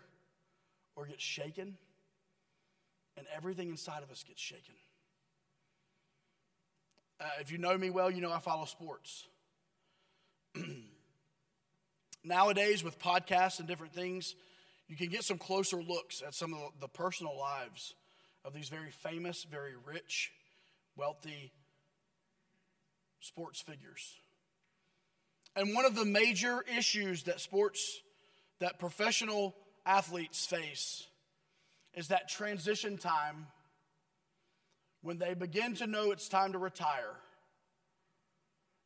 or 0.95 1.05
gets 1.05 1.23
shaken, 1.23 1.77
and 3.15 3.27
everything 3.35 3.69
inside 3.69 4.01
of 4.01 4.09
us 4.09 4.23
gets 4.23 4.41
shaken. 4.41 4.73
Uh, 7.21 7.25
if 7.39 7.51
you 7.51 7.59
know 7.59 7.77
me 7.77 7.91
well, 7.91 8.09
you 8.09 8.19
know 8.19 8.31
I 8.31 8.39
follow 8.39 8.65
sports. 8.65 9.27
Nowadays, 12.23 12.83
with 12.83 12.97
podcasts 12.97 13.59
and 13.59 13.67
different 13.67 13.93
things, 13.93 14.33
you 14.87 14.95
can 14.95 15.09
get 15.09 15.23
some 15.23 15.37
closer 15.37 15.77
looks 15.77 16.23
at 16.25 16.33
some 16.33 16.55
of 16.55 16.71
the 16.81 16.87
personal 16.87 17.37
lives 17.37 17.93
of 18.43 18.53
these 18.53 18.69
very 18.69 18.89
famous, 18.89 19.45
very 19.49 19.73
rich, 19.85 20.31
wealthy 20.95 21.51
sports 23.19 23.61
figures. 23.61 24.17
And 25.57 25.73
one 25.73 25.85
of 25.85 25.95
the 25.95 26.05
major 26.05 26.63
issues 26.77 27.23
that 27.23 27.39
sports, 27.39 28.01
that 28.59 28.77
professional 28.77 29.55
athletes 29.87 30.45
face 30.45 31.07
is 31.95 32.09
that 32.09 32.29
transition 32.29 32.99
time 32.99 33.47
when 35.01 35.17
they 35.17 35.33
begin 35.33 35.73
to 35.77 35.87
know 35.87 36.11
it's 36.11 36.29
time 36.29 36.51
to 36.51 36.59
retire. 36.59 37.15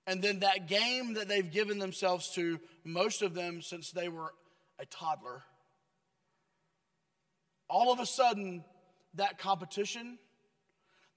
And 0.08 0.22
then 0.22 0.40
that 0.40 0.70
game 0.70 1.16
that 1.16 1.28
they've 1.28 1.52
given 1.52 1.78
themselves 1.78 2.30
to, 2.36 2.58
most 2.86 3.22
of 3.22 3.34
them 3.34 3.62
since 3.62 3.92
they 3.92 4.08
were 4.08 4.34
a 4.80 4.86
toddler, 4.86 5.44
all 7.70 7.92
of 7.92 8.00
a 8.00 8.06
sudden, 8.06 8.64
that 9.16 9.38
competition, 9.38 10.18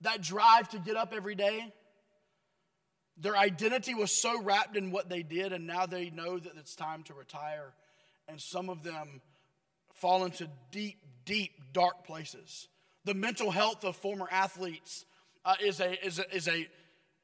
that 0.00 0.20
drive 0.20 0.68
to 0.70 0.80
get 0.80 0.96
up 0.96 1.12
every 1.14 1.36
day, 1.36 1.72
their 3.16 3.36
identity 3.36 3.94
was 3.94 4.10
so 4.10 4.42
wrapped 4.42 4.76
in 4.76 4.90
what 4.90 5.08
they 5.08 5.22
did, 5.22 5.52
and 5.52 5.66
now 5.66 5.86
they 5.86 6.10
know 6.10 6.38
that 6.38 6.52
it's 6.58 6.74
time 6.74 7.04
to 7.04 7.14
retire. 7.14 7.72
And 8.28 8.40
some 8.40 8.68
of 8.68 8.82
them 8.82 9.20
fall 9.94 10.24
into 10.24 10.48
deep, 10.72 10.98
deep, 11.24 11.52
dark 11.72 12.04
places. 12.06 12.68
The 13.04 13.14
mental 13.14 13.50
health 13.50 13.84
of 13.84 13.96
former 13.96 14.26
athletes 14.30 15.04
uh, 15.44 15.54
is, 15.62 15.80
a, 15.80 16.04
is, 16.04 16.18
a, 16.18 16.34
is, 16.34 16.48
a, 16.48 16.66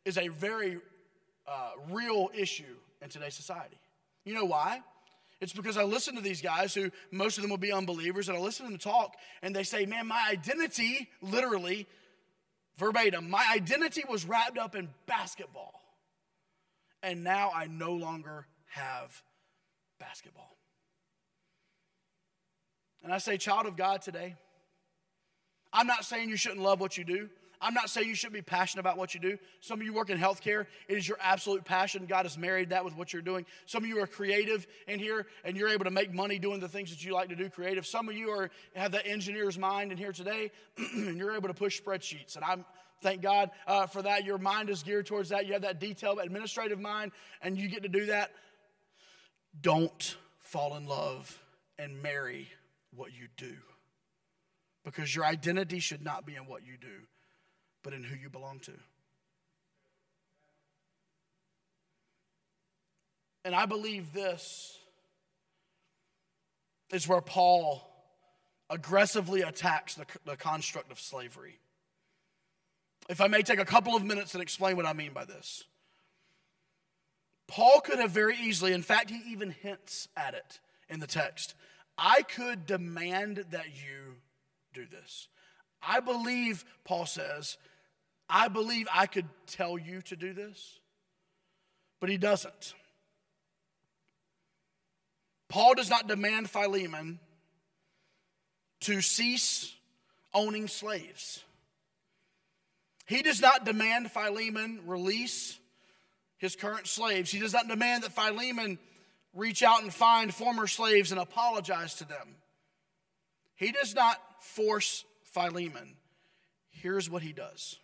is 0.04 0.18
a 0.18 0.28
very 0.28 0.78
uh, 1.48 1.70
real 1.90 2.30
issue 2.34 2.76
in 3.02 3.08
today's 3.08 3.34
society. 3.34 3.78
You 4.24 4.34
know 4.34 4.44
why? 4.44 4.82
It's 5.40 5.54
because 5.54 5.78
I 5.78 5.84
listen 5.84 6.14
to 6.16 6.20
these 6.20 6.42
guys 6.42 6.74
who 6.74 6.90
most 7.10 7.38
of 7.38 7.42
them 7.42 7.50
will 7.50 7.58
be 7.58 7.72
unbelievers, 7.72 8.28
and 8.28 8.36
I 8.36 8.40
listen 8.40 8.66
to 8.66 8.72
them 8.72 8.78
talk, 8.78 9.16
and 9.42 9.56
they 9.56 9.62
say, 9.62 9.86
Man, 9.86 10.06
my 10.06 10.22
identity, 10.30 11.08
literally, 11.22 11.86
verbatim, 12.76 13.30
my 13.30 13.44
identity 13.52 14.04
was 14.08 14.26
wrapped 14.26 14.58
up 14.58 14.76
in 14.76 14.90
basketball 15.06 15.79
and 17.02 17.24
now 17.24 17.50
I 17.54 17.66
no 17.66 17.92
longer 17.92 18.46
have 18.66 19.22
basketball. 19.98 20.56
And 23.02 23.12
I 23.12 23.18
say, 23.18 23.36
child 23.36 23.66
of 23.66 23.76
God 23.76 24.02
today, 24.02 24.36
I'm 25.72 25.86
not 25.86 26.04
saying 26.04 26.28
you 26.28 26.36
shouldn't 26.36 26.60
love 26.60 26.80
what 26.80 26.98
you 26.98 27.04
do. 27.04 27.30
I'm 27.62 27.74
not 27.74 27.90
saying 27.90 28.08
you 28.08 28.14
shouldn't 28.14 28.34
be 28.34 28.42
passionate 28.42 28.80
about 28.80 28.96
what 28.96 29.12
you 29.12 29.20
do. 29.20 29.36
Some 29.60 29.80
of 29.80 29.84
you 29.84 29.92
work 29.92 30.08
in 30.08 30.18
healthcare. 30.18 30.66
It 30.88 30.96
is 30.96 31.06
your 31.06 31.18
absolute 31.20 31.64
passion. 31.64 32.06
God 32.06 32.24
has 32.24 32.38
married 32.38 32.70
that 32.70 32.86
with 32.86 32.96
what 32.96 33.12
you're 33.12 33.20
doing. 33.20 33.44
Some 33.66 33.84
of 33.84 33.88
you 33.88 34.02
are 34.02 34.06
creative 34.06 34.66
in 34.88 34.98
here 34.98 35.26
and 35.44 35.56
you're 35.58 35.68
able 35.68 35.84
to 35.84 35.90
make 35.90 36.12
money 36.12 36.38
doing 36.38 36.60
the 36.60 36.68
things 36.68 36.90
that 36.90 37.04
you 37.04 37.12
like 37.12 37.28
to 37.28 37.36
do 37.36 37.50
creative. 37.50 37.86
Some 37.86 38.08
of 38.08 38.16
you 38.16 38.30
are 38.30 38.50
have 38.74 38.92
that 38.92 39.06
engineer's 39.06 39.58
mind 39.58 39.92
in 39.92 39.98
here 39.98 40.12
today 40.12 40.52
and 40.78 41.18
you're 41.18 41.34
able 41.34 41.48
to 41.48 41.54
push 41.54 41.80
spreadsheets. 41.80 42.36
And 42.36 42.44
I'm 42.44 42.64
Thank 43.02 43.22
God 43.22 43.50
uh, 43.66 43.86
for 43.86 44.02
that. 44.02 44.24
Your 44.24 44.38
mind 44.38 44.68
is 44.68 44.82
geared 44.82 45.06
towards 45.06 45.30
that. 45.30 45.46
You 45.46 45.54
have 45.54 45.62
that 45.62 45.80
detailed 45.80 46.18
administrative 46.18 46.78
mind, 46.78 47.12
and 47.40 47.58
you 47.58 47.68
get 47.68 47.82
to 47.82 47.88
do 47.88 48.06
that. 48.06 48.30
Don't 49.58 50.16
fall 50.38 50.76
in 50.76 50.86
love 50.86 51.42
and 51.78 52.02
marry 52.02 52.48
what 52.94 53.12
you 53.12 53.28
do. 53.36 53.54
Because 54.84 55.14
your 55.14 55.24
identity 55.24 55.78
should 55.78 56.04
not 56.04 56.26
be 56.26 56.36
in 56.36 56.46
what 56.46 56.64
you 56.64 56.76
do, 56.80 57.06
but 57.82 57.92
in 57.92 58.04
who 58.04 58.16
you 58.16 58.28
belong 58.30 58.60
to. 58.60 58.72
And 63.44 63.54
I 63.54 63.66
believe 63.66 64.12
this 64.12 64.78
is 66.92 67.08
where 67.08 67.20
Paul 67.20 67.86
aggressively 68.68 69.42
attacks 69.42 69.94
the, 69.94 70.06
the 70.26 70.36
construct 70.36 70.92
of 70.92 71.00
slavery. 71.00 71.58
If 73.10 73.20
I 73.20 73.26
may 73.26 73.42
take 73.42 73.58
a 73.58 73.64
couple 73.64 73.96
of 73.96 74.04
minutes 74.04 74.34
and 74.34 74.42
explain 74.42 74.76
what 74.76 74.86
I 74.86 74.92
mean 74.92 75.12
by 75.12 75.24
this. 75.24 75.64
Paul 77.48 77.80
could 77.80 77.98
have 77.98 78.12
very 78.12 78.36
easily, 78.36 78.72
in 78.72 78.82
fact, 78.82 79.10
he 79.10 79.20
even 79.32 79.50
hints 79.50 80.06
at 80.16 80.34
it 80.34 80.60
in 80.88 81.00
the 81.00 81.08
text. 81.08 81.56
I 81.98 82.22
could 82.22 82.66
demand 82.66 83.46
that 83.50 83.66
you 83.66 84.14
do 84.72 84.86
this. 84.86 85.26
I 85.82 85.98
believe, 85.98 86.64
Paul 86.84 87.04
says, 87.04 87.58
I 88.28 88.46
believe 88.46 88.86
I 88.94 89.06
could 89.06 89.26
tell 89.48 89.76
you 89.76 90.02
to 90.02 90.14
do 90.14 90.32
this, 90.32 90.78
but 91.98 92.10
he 92.10 92.16
doesn't. 92.16 92.74
Paul 95.48 95.74
does 95.74 95.90
not 95.90 96.06
demand 96.06 96.48
Philemon 96.48 97.18
to 98.82 99.00
cease 99.00 99.74
owning 100.32 100.68
slaves. 100.68 101.42
He 103.10 103.22
does 103.22 103.40
not 103.40 103.64
demand 103.64 104.12
Philemon 104.12 104.82
release 104.86 105.58
his 106.38 106.54
current 106.54 106.86
slaves. 106.86 107.32
He 107.32 107.40
does 107.40 107.52
not 107.52 107.66
demand 107.66 108.04
that 108.04 108.12
Philemon 108.12 108.78
reach 109.34 109.64
out 109.64 109.82
and 109.82 109.92
find 109.92 110.32
former 110.32 110.68
slaves 110.68 111.10
and 111.10 111.20
apologize 111.20 111.96
to 111.96 112.04
them. 112.04 112.36
He 113.56 113.72
does 113.72 113.96
not 113.96 114.16
force 114.38 115.04
Philemon. 115.24 115.96
Here's 116.70 117.10
what 117.10 117.22
he 117.22 117.32
does 117.32 117.80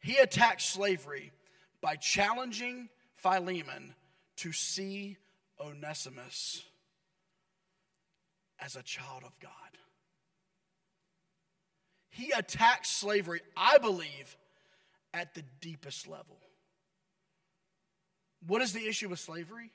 he 0.00 0.18
attacks 0.18 0.66
slavery 0.66 1.32
by 1.80 1.96
challenging 1.96 2.90
Philemon 3.14 3.94
to 4.36 4.52
see 4.52 5.16
Onesimus 5.58 6.62
as 8.60 8.76
a 8.76 8.82
child 8.82 9.22
of 9.24 9.40
God. 9.40 9.65
He 12.16 12.30
attacks 12.30 12.88
slavery, 12.88 13.42
I 13.54 13.76
believe, 13.76 14.38
at 15.12 15.34
the 15.34 15.42
deepest 15.60 16.08
level. 16.08 16.38
What 18.46 18.62
is 18.62 18.72
the 18.72 18.88
issue 18.88 19.10
with 19.10 19.18
slavery? 19.18 19.70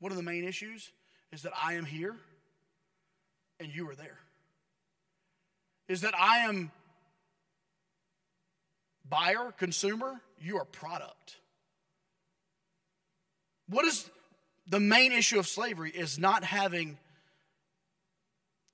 One 0.00 0.10
of 0.10 0.16
the 0.16 0.24
main 0.24 0.42
issues 0.42 0.90
is 1.30 1.42
that 1.42 1.52
I 1.62 1.74
am 1.74 1.84
here 1.84 2.16
and 3.60 3.72
you 3.72 3.88
are 3.88 3.94
there. 3.94 4.18
Is 5.86 6.00
that 6.00 6.14
I 6.18 6.38
am 6.38 6.72
buyer, 9.08 9.52
consumer, 9.56 10.20
you 10.40 10.56
are 10.56 10.64
product. 10.64 11.36
What 13.68 13.84
is 13.84 14.10
the 14.66 14.80
main 14.80 15.12
issue 15.12 15.38
of 15.38 15.46
slavery 15.46 15.92
is 15.92 16.18
not 16.18 16.42
having 16.42 16.98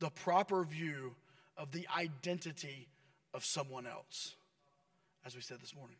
the 0.01 0.09
proper 0.09 0.65
view 0.65 1.15
of 1.59 1.73
the 1.73 1.87
identity 1.95 2.89
of 3.35 3.45
someone 3.45 3.87
else, 3.87 4.37
as 5.27 5.35
we 5.35 5.43
said 5.43 5.61
this 5.61 5.75
morning. 5.75 5.97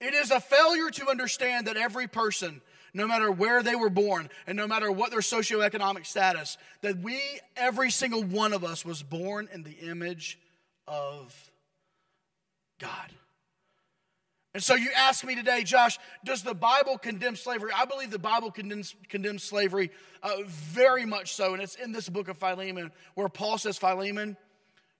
It 0.00 0.14
is 0.14 0.30
a 0.30 0.40
failure 0.40 0.90
to 0.90 1.08
understand 1.08 1.66
that 1.66 1.76
every 1.76 2.06
person, 2.06 2.60
no 2.92 3.06
matter 3.06 3.30
where 3.32 3.62
they 3.62 3.74
were 3.74 3.90
born 3.90 4.28
and 4.46 4.56
no 4.56 4.66
matter 4.66 4.92
what 4.92 5.10
their 5.10 5.20
socioeconomic 5.20 6.06
status, 6.06 6.58
that 6.82 6.98
we, 6.98 7.20
every 7.56 7.90
single 7.90 8.22
one 8.22 8.52
of 8.52 8.64
us, 8.64 8.84
was 8.84 9.02
born 9.02 9.48
in 9.52 9.62
the 9.62 9.76
image 9.88 10.38
of 10.86 11.50
God. 12.78 13.12
And 14.58 14.64
so 14.64 14.74
you 14.74 14.90
ask 14.96 15.24
me 15.24 15.36
today, 15.36 15.62
Josh, 15.62 16.00
does 16.24 16.42
the 16.42 16.52
Bible 16.52 16.98
condemn 16.98 17.36
slavery? 17.36 17.70
I 17.72 17.84
believe 17.84 18.10
the 18.10 18.18
Bible 18.18 18.50
condemns, 18.50 18.92
condemns 19.08 19.44
slavery 19.44 19.92
uh, 20.20 20.38
very 20.46 21.06
much 21.06 21.34
so. 21.34 21.54
And 21.54 21.62
it's 21.62 21.76
in 21.76 21.92
this 21.92 22.08
book 22.08 22.26
of 22.26 22.38
Philemon 22.38 22.90
where 23.14 23.28
Paul 23.28 23.58
says, 23.58 23.78
Philemon, 23.78 24.36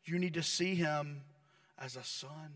you 0.04 0.20
need 0.20 0.34
to 0.34 0.44
see 0.44 0.76
him 0.76 1.22
as 1.76 1.96
a 1.96 2.04
son. 2.04 2.54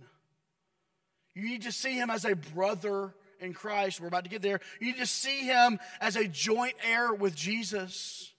You 1.35 1.43
need 1.43 1.63
to 1.63 1.73
see 1.73 1.95
him 1.95 2.09
as 2.09 2.25
a 2.25 2.37
brother 2.37 3.13
in 3.41 3.53
Christ. 3.53 4.01
We're 4.01 4.07
about 4.07 4.23
to 4.23 4.31
get 4.31 4.43
there. 4.43 4.61
You 4.79 4.87
need 4.93 4.99
to 4.99 5.07
see 5.07 5.41
him 5.41 5.81
as 6.01 6.15
a 6.15 6.29
joint 6.29 6.75
heir 6.89 7.13
with 7.13 7.35
Jesus. 7.35 8.31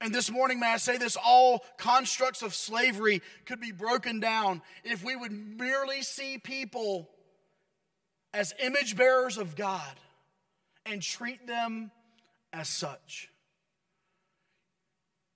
And 0.00 0.14
this 0.14 0.30
morning, 0.30 0.60
may 0.60 0.72
I 0.72 0.76
say 0.76 0.96
this 0.96 1.16
all 1.16 1.64
constructs 1.76 2.42
of 2.42 2.54
slavery 2.54 3.20
could 3.46 3.60
be 3.60 3.72
broken 3.72 4.20
down 4.20 4.62
if 4.84 5.04
we 5.04 5.16
would 5.16 5.32
merely 5.32 6.02
see 6.02 6.38
people 6.38 7.08
as 8.32 8.54
image 8.62 8.96
bearers 8.96 9.38
of 9.38 9.56
God 9.56 9.92
and 10.86 11.02
treat 11.02 11.46
them 11.46 11.90
as 12.52 12.68
such. 12.68 13.28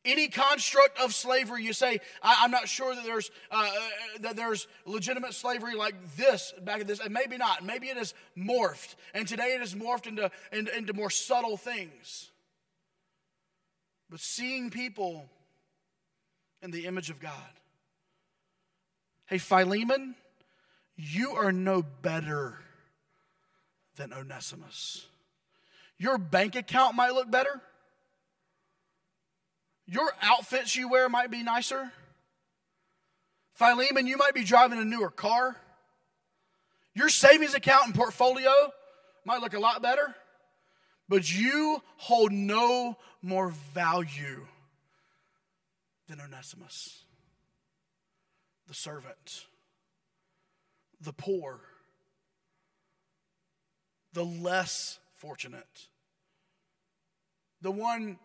Any 0.05 0.29
construct 0.29 0.99
of 0.99 1.15
slavery, 1.15 1.65
you 1.65 1.73
say, 1.73 2.01
I, 2.23 2.45
am 2.45 2.51
not 2.51 2.69
sure 2.69 2.93
that 2.93 3.05
there's 3.05 3.31
uh, 3.53 3.69
uh, 3.69 4.19
that 4.21 4.35
there's 4.35 4.67
legitimate 4.85 5.33
slavery 5.33 5.77
like 5.77 5.95
this 6.17 6.53
back 6.65 6.81
in 6.81 6.89
this, 6.89 6.99
and 6.99 7.15
maybe 7.15 7.37
not. 7.37 7.65
Maybe 7.65 7.87
it 7.87 7.97
is 7.97 8.13
morphed, 8.37 8.97
and 9.15 9.29
today 9.29 9.55
it 9.55 9.63
is 9.63 9.75
morphed 9.75 10.09
into, 10.09 10.29
into, 10.51 10.77
into 10.77 10.93
more 10.93 11.11
subtle 11.11 11.57
things. 11.57 12.32
But 14.13 14.21
seeing 14.21 14.69
people 14.69 15.25
in 16.61 16.71
the 16.71 16.85
image 16.85 17.09
of 17.09 17.19
God. 17.19 17.33
Hey, 19.25 19.39
Philemon, 19.39 20.17
you 20.97 21.31
are 21.31 21.51
no 21.51 21.83
better 21.83 22.59
than 23.97 24.13
Onesimus. 24.13 25.07
Your 25.97 26.19
bank 26.19 26.57
account 26.57 26.95
might 26.95 27.15
look 27.15 27.31
better. 27.31 27.63
Your 29.87 30.13
outfits 30.21 30.77
you 30.77 30.91
wear 30.91 31.09
might 31.09 31.31
be 31.31 31.43
nicer. 31.43 31.91
Philemon, 33.55 34.07
you 34.07 34.19
might 34.19 34.35
be 34.35 34.45
driving 34.45 34.79
a 34.79 34.85
newer 34.85 35.09
car. 35.09 35.57
Your 36.95 37.09
savings 37.09 37.55
account 37.55 37.87
and 37.87 37.95
portfolio 37.95 38.53
might 39.25 39.41
look 39.41 39.55
a 39.55 39.59
lot 39.59 39.81
better, 39.81 40.15
but 41.13 41.31
you 41.31 41.83
hold 41.99 42.33
no 42.33 42.97
more 43.21 43.51
value 43.75 44.47
than 46.09 46.19
Onesimus, 46.23 47.05
the 48.67 48.73
servant, 48.73 49.45
the 51.03 51.13
poor, 51.13 51.61
the 54.15 54.25
less 54.25 55.01
fortunate, 55.19 55.89
the 57.61 57.71
one 57.71 58.19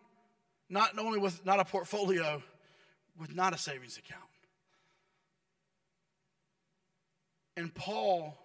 not 0.69 0.97
only 0.97 1.19
with 1.19 1.45
not 1.45 1.60
a 1.60 1.65
portfolio, 1.65 2.41
with 3.19 3.36
not 3.36 3.54
a 3.54 3.58
savings 3.58 3.97
account. 3.97 4.23
And 7.58 7.76
Paul 7.76 8.38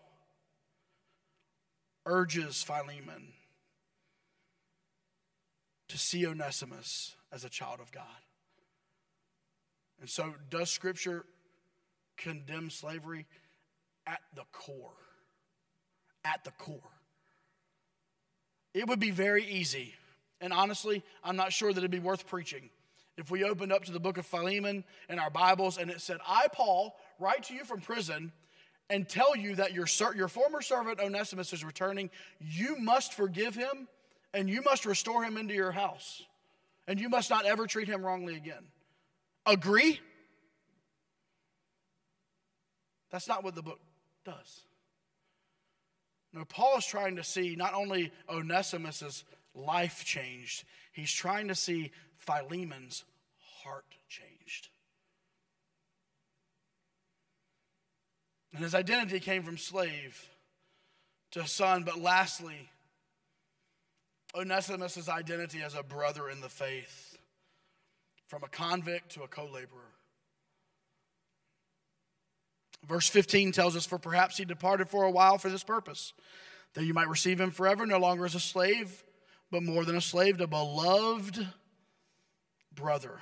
urges 2.04 2.60
Philemon 2.60 3.34
to 5.92 5.98
see 5.98 6.26
Onesimus 6.26 7.14
as 7.32 7.44
a 7.44 7.48
child 7.48 7.80
of 7.80 7.92
God. 7.92 8.04
And 10.00 10.10
so, 10.10 10.34
does 10.50 10.70
Scripture 10.70 11.24
condemn 12.16 12.68
slavery? 12.70 13.26
At 14.06 14.20
the 14.34 14.42
core. 14.50 14.90
At 16.24 16.42
the 16.42 16.50
core. 16.50 16.80
It 18.74 18.88
would 18.88 18.98
be 18.98 19.12
very 19.12 19.44
easy 19.44 19.94
and 20.42 20.52
honestly, 20.52 21.04
I'm 21.22 21.36
not 21.36 21.52
sure 21.52 21.72
that 21.72 21.78
it'd 21.78 21.90
be 21.90 22.00
worth 22.00 22.26
preaching. 22.26 22.68
If 23.16 23.30
we 23.30 23.44
opened 23.44 23.72
up 23.72 23.84
to 23.84 23.92
the 23.92 24.00
book 24.00 24.18
of 24.18 24.26
Philemon 24.26 24.82
in 25.08 25.20
our 25.20 25.30
Bibles 25.30 25.78
and 25.78 25.88
it 25.88 26.00
said, 26.00 26.18
I, 26.26 26.48
Paul, 26.52 26.96
write 27.20 27.44
to 27.44 27.54
you 27.54 27.64
from 27.64 27.80
prison 27.80 28.32
and 28.90 29.08
tell 29.08 29.36
you 29.36 29.54
that 29.54 29.72
your, 29.72 29.86
your 30.16 30.26
former 30.26 30.60
servant 30.60 30.98
Onesimus 30.98 31.52
is 31.52 31.64
returning, 31.64 32.10
you 32.40 32.76
must 32.76 33.14
forgive 33.14 33.54
him 33.54 33.86
and 34.34 34.48
you 34.48 34.62
must 34.62 34.86
restore 34.86 35.22
him 35.22 35.36
into 35.36 35.54
your 35.54 35.72
house. 35.72 36.22
And 36.88 37.00
you 37.00 37.08
must 37.08 37.30
not 37.30 37.46
ever 37.46 37.66
treat 37.66 37.88
him 37.88 38.04
wrongly 38.04 38.36
again. 38.36 38.64
Agree? 39.46 40.00
That's 43.10 43.28
not 43.28 43.44
what 43.44 43.54
the 43.54 43.62
book 43.62 43.80
does. 44.24 44.62
No, 46.32 46.44
Paul 46.44 46.78
is 46.78 46.86
trying 46.86 47.16
to 47.16 47.24
see 47.24 47.56
not 47.56 47.74
only 47.74 48.10
Onesimus's 48.28 49.24
life 49.54 50.04
changed. 50.04 50.64
He's 50.92 51.12
trying 51.12 51.48
to 51.48 51.54
see 51.54 51.92
Philemon's 52.16 53.04
heart 53.62 53.84
changed. 54.08 54.68
And 58.52 58.62
his 58.62 58.74
identity 58.74 59.20
came 59.20 59.42
from 59.42 59.58
slave 59.58 60.28
to 61.32 61.46
son, 61.46 61.84
but 61.84 61.98
lastly, 61.98 62.68
Onesimus' 64.34 65.08
identity 65.08 65.62
as 65.62 65.74
a 65.74 65.82
brother 65.82 66.28
in 66.28 66.40
the 66.40 66.48
faith, 66.48 67.18
from 68.28 68.42
a 68.42 68.48
convict 68.48 69.10
to 69.10 69.22
a 69.22 69.28
co 69.28 69.44
laborer. 69.44 69.92
Verse 72.86 73.08
15 73.08 73.52
tells 73.52 73.76
us, 73.76 73.86
For 73.86 73.98
perhaps 73.98 74.38
he 74.38 74.44
departed 74.44 74.88
for 74.88 75.04
a 75.04 75.10
while 75.10 75.38
for 75.38 75.50
this 75.50 75.62
purpose, 75.62 76.12
that 76.74 76.84
you 76.84 76.94
might 76.94 77.08
receive 77.08 77.40
him 77.40 77.50
forever, 77.50 77.86
no 77.86 77.98
longer 77.98 78.24
as 78.24 78.34
a 78.34 78.40
slave 78.40 79.04
but 79.52 79.62
more 79.62 79.84
than 79.84 79.94
a 79.94 80.00
slave, 80.00 80.40
a 80.40 80.46
beloved 80.46 81.46
brother. 82.74 83.20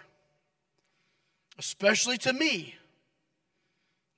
Especially 1.58 2.16
to 2.18 2.32
me. 2.32 2.76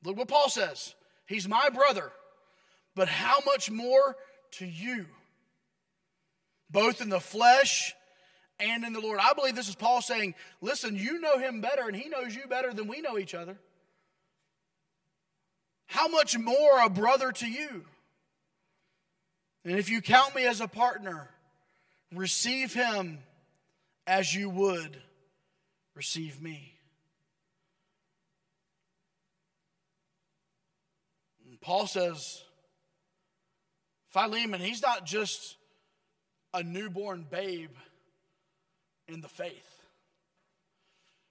Look 0.04 0.18
what 0.18 0.28
Paul 0.28 0.50
says. 0.50 0.94
He's 1.26 1.48
my 1.48 1.70
brother, 1.70 2.12
but 2.94 3.08
how 3.08 3.38
much 3.46 3.70
more 3.70 4.16
to 4.52 4.66
you? 4.66 5.06
Both 6.72 7.00
in 7.00 7.10
the 7.10 7.20
flesh 7.20 7.94
and 8.58 8.84
in 8.84 8.92
the 8.92 9.00
Lord. 9.00 9.20
I 9.22 9.34
believe 9.34 9.54
this 9.54 9.68
is 9.68 9.74
Paul 9.74 10.02
saying, 10.02 10.34
listen, 10.60 10.96
you 10.96 11.20
know 11.20 11.38
him 11.38 11.60
better 11.60 11.86
and 11.86 11.94
he 11.94 12.08
knows 12.08 12.34
you 12.34 12.46
better 12.48 12.72
than 12.72 12.88
we 12.88 13.00
know 13.00 13.18
each 13.18 13.34
other. 13.34 13.58
How 15.86 16.08
much 16.08 16.38
more 16.38 16.80
a 16.82 16.88
brother 16.88 17.30
to 17.32 17.46
you? 17.46 17.84
And 19.64 19.78
if 19.78 19.90
you 19.90 20.00
count 20.00 20.34
me 20.34 20.46
as 20.46 20.60
a 20.60 20.66
partner, 20.66 21.28
Receive 22.14 22.74
him 22.74 23.20
as 24.06 24.34
you 24.34 24.50
would 24.50 25.00
receive 25.94 26.42
me. 26.42 26.74
Paul 31.62 31.86
says, 31.86 32.42
Philemon, 34.08 34.60
he's 34.60 34.82
not 34.82 35.06
just 35.06 35.56
a 36.54 36.62
newborn 36.62 37.26
babe 37.30 37.70
in 39.08 39.20
the 39.20 39.28
faith. 39.28 39.80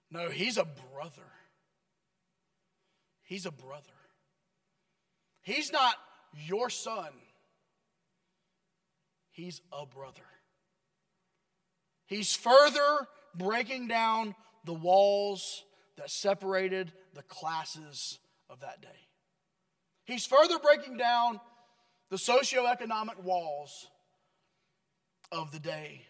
No, 0.10 0.30
he's 0.30 0.58
a 0.58 0.68
brother. 0.94 1.28
He's 3.24 3.46
a 3.46 3.52
brother. 3.52 3.84
He's 5.42 5.72
not 5.72 5.96
your 6.46 6.70
son, 6.70 7.10
he's 9.32 9.62
a 9.72 9.86
brother. 9.86 10.22
He's 12.06 12.36
further 12.36 13.08
breaking 13.36 13.88
down 13.88 14.36
the 14.66 14.74
walls 14.74 15.64
that 15.98 16.12
separated 16.12 16.92
the 17.14 17.24
classes 17.24 18.20
of 18.50 18.60
that 18.60 18.82
day. 18.82 19.08
He's 20.04 20.26
further 20.26 20.60
breaking 20.60 20.98
down 20.98 21.40
the 22.10 22.18
socioeconomic 22.18 23.24
walls 23.24 23.88
of 25.32 25.52
the 25.52 25.60
day. 25.60 26.04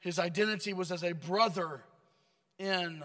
His 0.00 0.18
identity 0.18 0.72
was 0.72 0.90
as 0.90 1.04
a 1.04 1.12
brother 1.12 1.82
in 2.58 3.02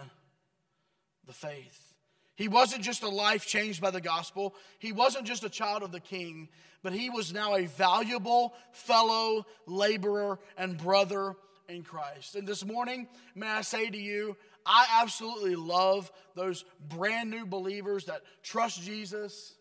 the 1.26 1.32
faith. 1.32 1.94
He 2.36 2.48
wasn't 2.48 2.84
just 2.84 3.02
a 3.02 3.08
life 3.08 3.46
changed 3.46 3.80
by 3.80 3.90
the 3.90 4.00
gospel. 4.00 4.54
He 4.78 4.92
wasn't 4.92 5.26
just 5.26 5.44
a 5.44 5.48
child 5.48 5.82
of 5.82 5.92
the 5.92 6.00
king, 6.00 6.48
but 6.82 6.92
he 6.92 7.10
was 7.10 7.32
now 7.32 7.54
a 7.54 7.66
valuable 7.66 8.54
fellow 8.72 9.46
laborer 9.66 10.38
and 10.56 10.76
brother 10.76 11.34
in 11.68 11.82
Christ. 11.82 12.36
And 12.36 12.46
this 12.46 12.64
morning, 12.64 13.08
may 13.34 13.48
I 13.48 13.62
say 13.62 13.88
to 13.88 13.98
you, 13.98 14.36
I 14.64 14.86
absolutely 15.00 15.56
love 15.56 16.10
those 16.34 16.64
brand 16.88 17.30
new 17.30 17.46
believers 17.46 18.04
that 18.06 18.22
trust 18.42 18.82
Jesus. 18.82 19.54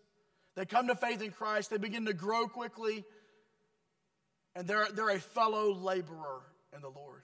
They 0.56 0.65
come 0.65 0.88
to 0.88 0.95
faith 0.95 1.21
in 1.21 1.32
Christ, 1.32 1.69
they 1.69 1.78
begin 1.78 2.06
to 2.06 2.13
grow 2.13 2.47
quickly, 2.47 3.06
and 4.55 4.67
they're, 4.67 4.87
they're 4.93 5.09
a 5.09 5.19
fellow 5.19 5.73
laborer 5.73 6.41
in 6.73 6.81
the 6.81 6.89
Lord. 6.89 7.23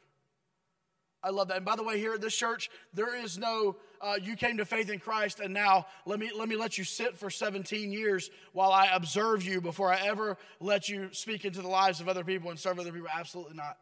I 1.23 1.29
love 1.29 1.49
that. 1.49 1.57
And 1.57 1.65
by 1.65 1.75
the 1.75 1.83
way, 1.83 1.99
here 1.99 2.13
at 2.13 2.21
this 2.21 2.35
church, 2.35 2.69
there 2.93 3.15
is 3.15 3.37
no 3.37 3.75
uh, 4.01 4.15
you 4.21 4.35
came 4.35 4.57
to 4.57 4.65
faith 4.65 4.89
in 4.89 4.97
Christ, 4.99 5.39
and 5.39 5.53
now 5.53 5.85
let 6.07 6.19
me 6.19 6.31
let 6.35 6.49
me 6.49 6.55
let 6.55 6.79
you 6.79 6.83
sit 6.83 7.15
for 7.15 7.29
17 7.29 7.91
years 7.91 8.31
while 8.53 8.71
I 8.71 8.87
observe 8.93 9.43
you 9.43 9.61
before 9.61 9.93
I 9.93 9.99
ever 10.07 10.37
let 10.59 10.89
you 10.89 11.09
speak 11.11 11.45
into 11.45 11.61
the 11.61 11.67
lives 11.67 12.01
of 12.01 12.09
other 12.09 12.23
people 12.23 12.49
and 12.49 12.59
serve 12.59 12.79
other 12.79 12.91
people. 12.91 13.07
Absolutely 13.13 13.55
not. 13.55 13.77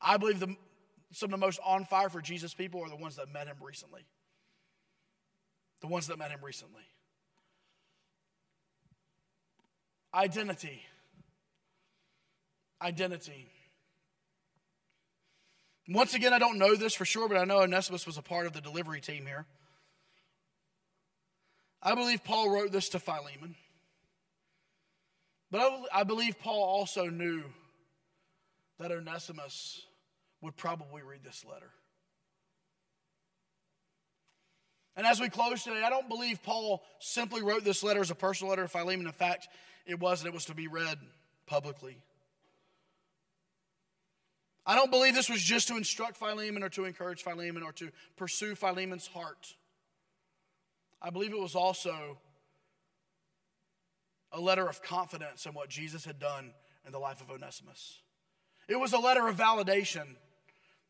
I 0.00 0.16
believe 0.16 0.38
the, 0.38 0.54
some 1.10 1.28
of 1.28 1.30
the 1.32 1.44
most 1.44 1.58
on 1.66 1.84
fire 1.84 2.08
for 2.08 2.20
Jesus 2.20 2.54
people 2.54 2.80
are 2.82 2.88
the 2.88 2.96
ones 2.96 3.16
that 3.16 3.32
met 3.32 3.48
him 3.48 3.56
recently. 3.60 4.02
The 5.80 5.88
ones 5.88 6.06
that 6.06 6.18
met 6.18 6.30
him 6.30 6.40
recently. 6.44 6.82
Identity. 10.14 10.82
Identity. 12.80 13.48
Once 15.88 16.14
again, 16.14 16.32
I 16.32 16.38
don't 16.38 16.58
know 16.58 16.76
this 16.76 16.94
for 16.94 17.04
sure, 17.04 17.28
but 17.28 17.38
I 17.38 17.44
know 17.44 17.60
Onesimus 17.60 18.06
was 18.06 18.18
a 18.18 18.22
part 18.22 18.46
of 18.46 18.52
the 18.52 18.60
delivery 18.60 19.00
team 19.00 19.24
here. 19.24 19.46
I 21.82 21.94
believe 21.94 22.24
Paul 22.24 22.50
wrote 22.50 22.72
this 22.72 22.90
to 22.90 22.98
Philemon. 22.98 23.54
But 25.50 25.86
I 25.94 26.04
believe 26.04 26.38
Paul 26.40 26.62
also 26.62 27.06
knew 27.06 27.42
that 28.78 28.92
Onesimus 28.92 29.86
would 30.40 30.56
probably 30.56 31.02
read 31.02 31.24
this 31.24 31.44
letter. 31.50 31.70
And 34.94 35.06
as 35.06 35.20
we 35.20 35.28
close 35.28 35.62
today, 35.62 35.82
I 35.84 35.90
don't 35.90 36.08
believe 36.08 36.42
Paul 36.42 36.82
simply 36.98 37.42
wrote 37.42 37.64
this 37.64 37.82
letter 37.82 38.00
as 38.00 38.10
a 38.10 38.16
personal 38.16 38.50
letter 38.50 38.62
to 38.62 38.68
Philemon. 38.68 39.06
In 39.06 39.12
fact, 39.12 39.48
it 39.86 39.98
was, 39.98 40.20
and 40.20 40.28
it 40.28 40.34
was 40.34 40.46
to 40.46 40.54
be 40.54 40.66
read 40.66 40.98
publicly. 41.46 41.96
I 44.68 44.74
don't 44.74 44.90
believe 44.90 45.14
this 45.14 45.30
was 45.30 45.42
just 45.42 45.68
to 45.68 45.78
instruct 45.78 46.18
Philemon 46.18 46.62
or 46.62 46.68
to 46.68 46.84
encourage 46.84 47.22
Philemon 47.22 47.62
or 47.62 47.72
to 47.72 47.90
pursue 48.18 48.54
Philemon's 48.54 49.06
heart. 49.06 49.54
I 51.00 51.08
believe 51.08 51.32
it 51.32 51.40
was 51.40 51.54
also 51.54 52.18
a 54.30 54.38
letter 54.38 54.68
of 54.68 54.82
confidence 54.82 55.46
in 55.46 55.54
what 55.54 55.70
Jesus 55.70 56.04
had 56.04 56.18
done 56.18 56.52
in 56.84 56.92
the 56.92 56.98
life 56.98 57.22
of 57.22 57.30
Onesimus. 57.30 58.02
It 58.68 58.78
was 58.78 58.92
a 58.92 58.98
letter 58.98 59.26
of 59.26 59.36
validation 59.38 60.16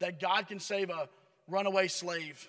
that 0.00 0.18
God 0.18 0.48
can 0.48 0.58
save 0.58 0.90
a 0.90 1.08
runaway 1.46 1.86
slave 1.86 2.48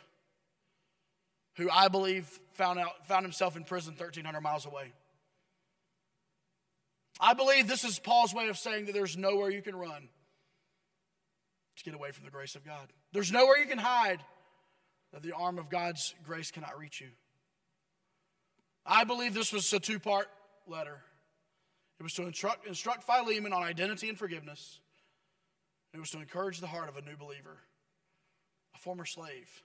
who 1.58 1.70
I 1.70 1.90
believe 1.90 2.28
found, 2.54 2.80
out, 2.80 3.06
found 3.08 3.24
himself 3.24 3.56
in 3.56 3.66
prison 3.66 3.94
1,300 3.94 4.42
miles 4.42 4.66
away. 4.66 4.94
I 7.22 7.36
believe 7.36 7.68
this 7.68 7.84
is 7.84 8.00
Paul's 8.00 8.34
way 8.34 8.48
of 8.48 8.58
saying 8.58 8.86
that 8.86 8.94
there's 8.94 9.16
nowhere 9.16 9.52
you 9.52 9.62
can 9.62 9.76
run 9.76 10.10
to 11.80 11.84
get 11.84 11.94
away 11.94 12.12
from 12.12 12.26
the 12.26 12.32
grace 12.32 12.56
of 12.56 12.64
God. 12.64 12.88
There's 13.12 13.32
nowhere 13.32 13.58
you 13.58 13.66
can 13.66 13.78
hide 13.78 14.20
that 15.12 15.24
the 15.24 15.34
arm 15.34 15.58
of 15.58 15.70
God's 15.70 16.14
grace 16.26 16.52
cannot 16.52 16.78
reach 16.78 17.02
you. 17.02 17.08
I 18.86 19.04
believe 19.04 19.34
this 19.34 19.52
was 19.52 19.72
a 19.74 19.80
two 19.80 20.00
part 20.00 20.28
letter. 20.68 21.00
It 22.00 22.04
was 22.04 22.14
to 22.14 22.24
instruct, 22.24 22.68
instruct 22.68 23.04
Philemon 23.04 23.52
on 23.52 23.64
identity 23.64 24.08
and 24.10 24.18
forgiveness. 24.18 24.80
It 25.94 26.00
was 26.00 26.12
to 26.12 26.20
encourage 26.20 26.60
the 26.60 26.68
heart 26.68 26.88
of 26.88 26.96
a 26.96 27.02
new 27.02 27.18
believer, 27.18 27.58
a 28.76 28.78
former 28.78 29.06
slave, 29.06 29.64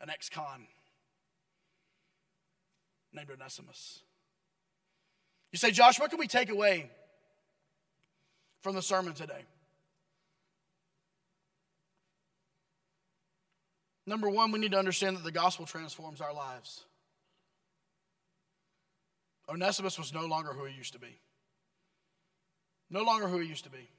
an 0.00 0.10
ex 0.10 0.28
con 0.28 0.66
named 3.12 3.30
Onesimus. 3.30 4.02
You 5.52 5.58
say, 5.58 5.70
Josh, 5.70 5.98
what 5.98 6.10
can 6.10 6.18
we 6.18 6.26
take 6.26 6.50
away 6.50 6.90
from 8.60 8.74
the 8.74 8.82
sermon 8.82 9.14
today? 9.14 9.44
Number 14.08 14.30
one, 14.30 14.52
we 14.52 14.58
need 14.58 14.72
to 14.72 14.78
understand 14.78 15.18
that 15.18 15.24
the 15.24 15.30
gospel 15.30 15.66
transforms 15.66 16.22
our 16.22 16.32
lives. 16.32 16.82
Onesimus 19.50 19.98
was 19.98 20.14
no 20.14 20.24
longer 20.24 20.54
who 20.54 20.64
he 20.64 20.74
used 20.74 20.94
to 20.94 20.98
be. 20.98 21.20
No 22.88 23.02
longer 23.02 23.28
who 23.28 23.38
he 23.38 23.46
used 23.46 23.64
to 23.64 23.70
be. 23.70 23.90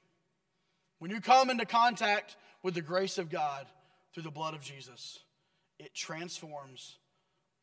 When 0.98 1.12
you 1.12 1.20
come 1.20 1.48
into 1.48 1.64
contact 1.64 2.34
with 2.64 2.74
the 2.74 2.82
grace 2.82 3.18
of 3.18 3.30
God 3.30 3.66
through 4.12 4.24
the 4.24 4.32
blood 4.32 4.54
of 4.54 4.62
Jesus, 4.62 5.20
it 5.78 5.94
transforms 5.94 6.98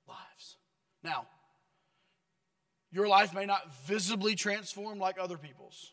lives. 0.08 0.56
Now, 1.04 1.28
your 2.94 3.10
life 3.10 3.34
may 3.34 3.46
not 3.46 3.76
visibly 3.88 4.36
transform 4.36 5.00
like 5.00 5.18
other 5.20 5.38
people's. 5.38 5.92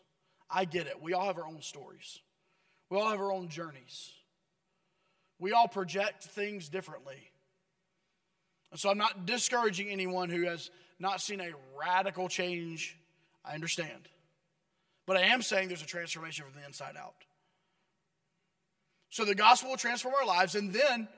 I 0.48 0.66
get 0.66 0.86
it. 0.86 1.02
We 1.02 1.14
all 1.14 1.26
have 1.26 1.36
our 1.38 1.48
own 1.48 1.62
stories, 1.62 2.20
we 2.90 2.96
all 2.96 3.10
have 3.10 3.20
our 3.20 3.32
own 3.32 3.48
journeys. 3.48 4.12
We 5.44 5.52
all 5.52 5.68
project 5.68 6.24
things 6.24 6.70
differently. 6.70 7.18
And 8.70 8.80
so 8.80 8.88
I'm 8.88 8.96
not 8.96 9.26
discouraging 9.26 9.90
anyone 9.90 10.30
who 10.30 10.46
has 10.46 10.70
not 10.98 11.20
seen 11.20 11.38
a 11.42 11.50
radical 11.78 12.30
change. 12.30 12.96
I 13.44 13.52
understand. 13.52 14.08
But 15.04 15.18
I 15.18 15.24
am 15.24 15.42
saying 15.42 15.68
there's 15.68 15.82
a 15.82 15.86
transformation 15.86 16.46
from 16.46 16.58
the 16.58 16.66
inside 16.66 16.96
out. 16.98 17.26
So 19.10 19.26
the 19.26 19.34
gospel 19.34 19.68
will 19.68 19.76
transform 19.76 20.14
our 20.14 20.26
lives. 20.26 20.54
And 20.54 20.72
then, 20.72 21.08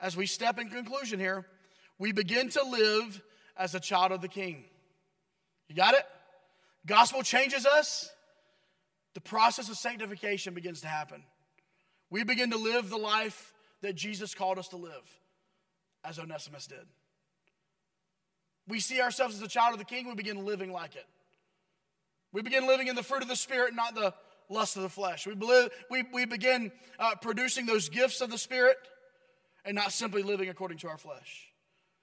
as 0.00 0.16
we 0.16 0.26
step 0.26 0.58
in 0.58 0.68
conclusion 0.68 1.20
here, 1.20 1.46
we 2.00 2.10
begin 2.10 2.48
to 2.48 2.64
live 2.64 3.22
as 3.56 3.76
a 3.76 3.80
child 3.80 4.10
of 4.10 4.22
the 4.22 4.28
king. 4.28 4.64
You 5.68 5.76
got 5.76 5.94
it? 5.94 6.04
Gospel 6.84 7.22
changes 7.22 7.64
us. 7.64 8.10
The 9.14 9.20
process 9.20 9.68
of 9.68 9.76
sanctification 9.76 10.52
begins 10.52 10.80
to 10.80 10.88
happen. 10.88 11.22
We 12.10 12.24
begin 12.24 12.50
to 12.50 12.58
live 12.58 12.90
the 12.90 12.98
life 12.98 13.51
that 13.82 13.94
Jesus 13.94 14.34
called 14.34 14.58
us 14.58 14.68
to 14.68 14.76
live, 14.76 15.20
as 16.04 16.18
Onesimus 16.18 16.66
did. 16.66 16.86
We 18.68 18.80
see 18.80 19.00
ourselves 19.00 19.34
as 19.34 19.42
a 19.42 19.48
child 19.48 19.74
of 19.74 19.78
the 19.78 19.84
king, 19.84 20.08
we 20.08 20.14
begin 20.14 20.44
living 20.44 20.72
like 20.72 20.96
it. 20.96 21.06
We 22.32 22.42
begin 22.42 22.66
living 22.66 22.86
in 22.86 22.96
the 22.96 23.02
fruit 23.02 23.22
of 23.22 23.28
the 23.28 23.36
Spirit, 23.36 23.74
not 23.74 23.94
the 23.94 24.14
lust 24.48 24.76
of 24.76 24.82
the 24.82 24.88
flesh. 24.88 25.26
We, 25.26 25.34
believe, 25.34 25.68
we, 25.90 26.04
we 26.12 26.24
begin 26.24 26.72
uh, 26.98 27.14
producing 27.20 27.66
those 27.66 27.88
gifts 27.88 28.20
of 28.20 28.30
the 28.30 28.38
Spirit 28.38 28.76
and 29.64 29.74
not 29.74 29.92
simply 29.92 30.22
living 30.22 30.48
according 30.48 30.78
to 30.78 30.88
our 30.88 30.98
flesh. 30.98 31.48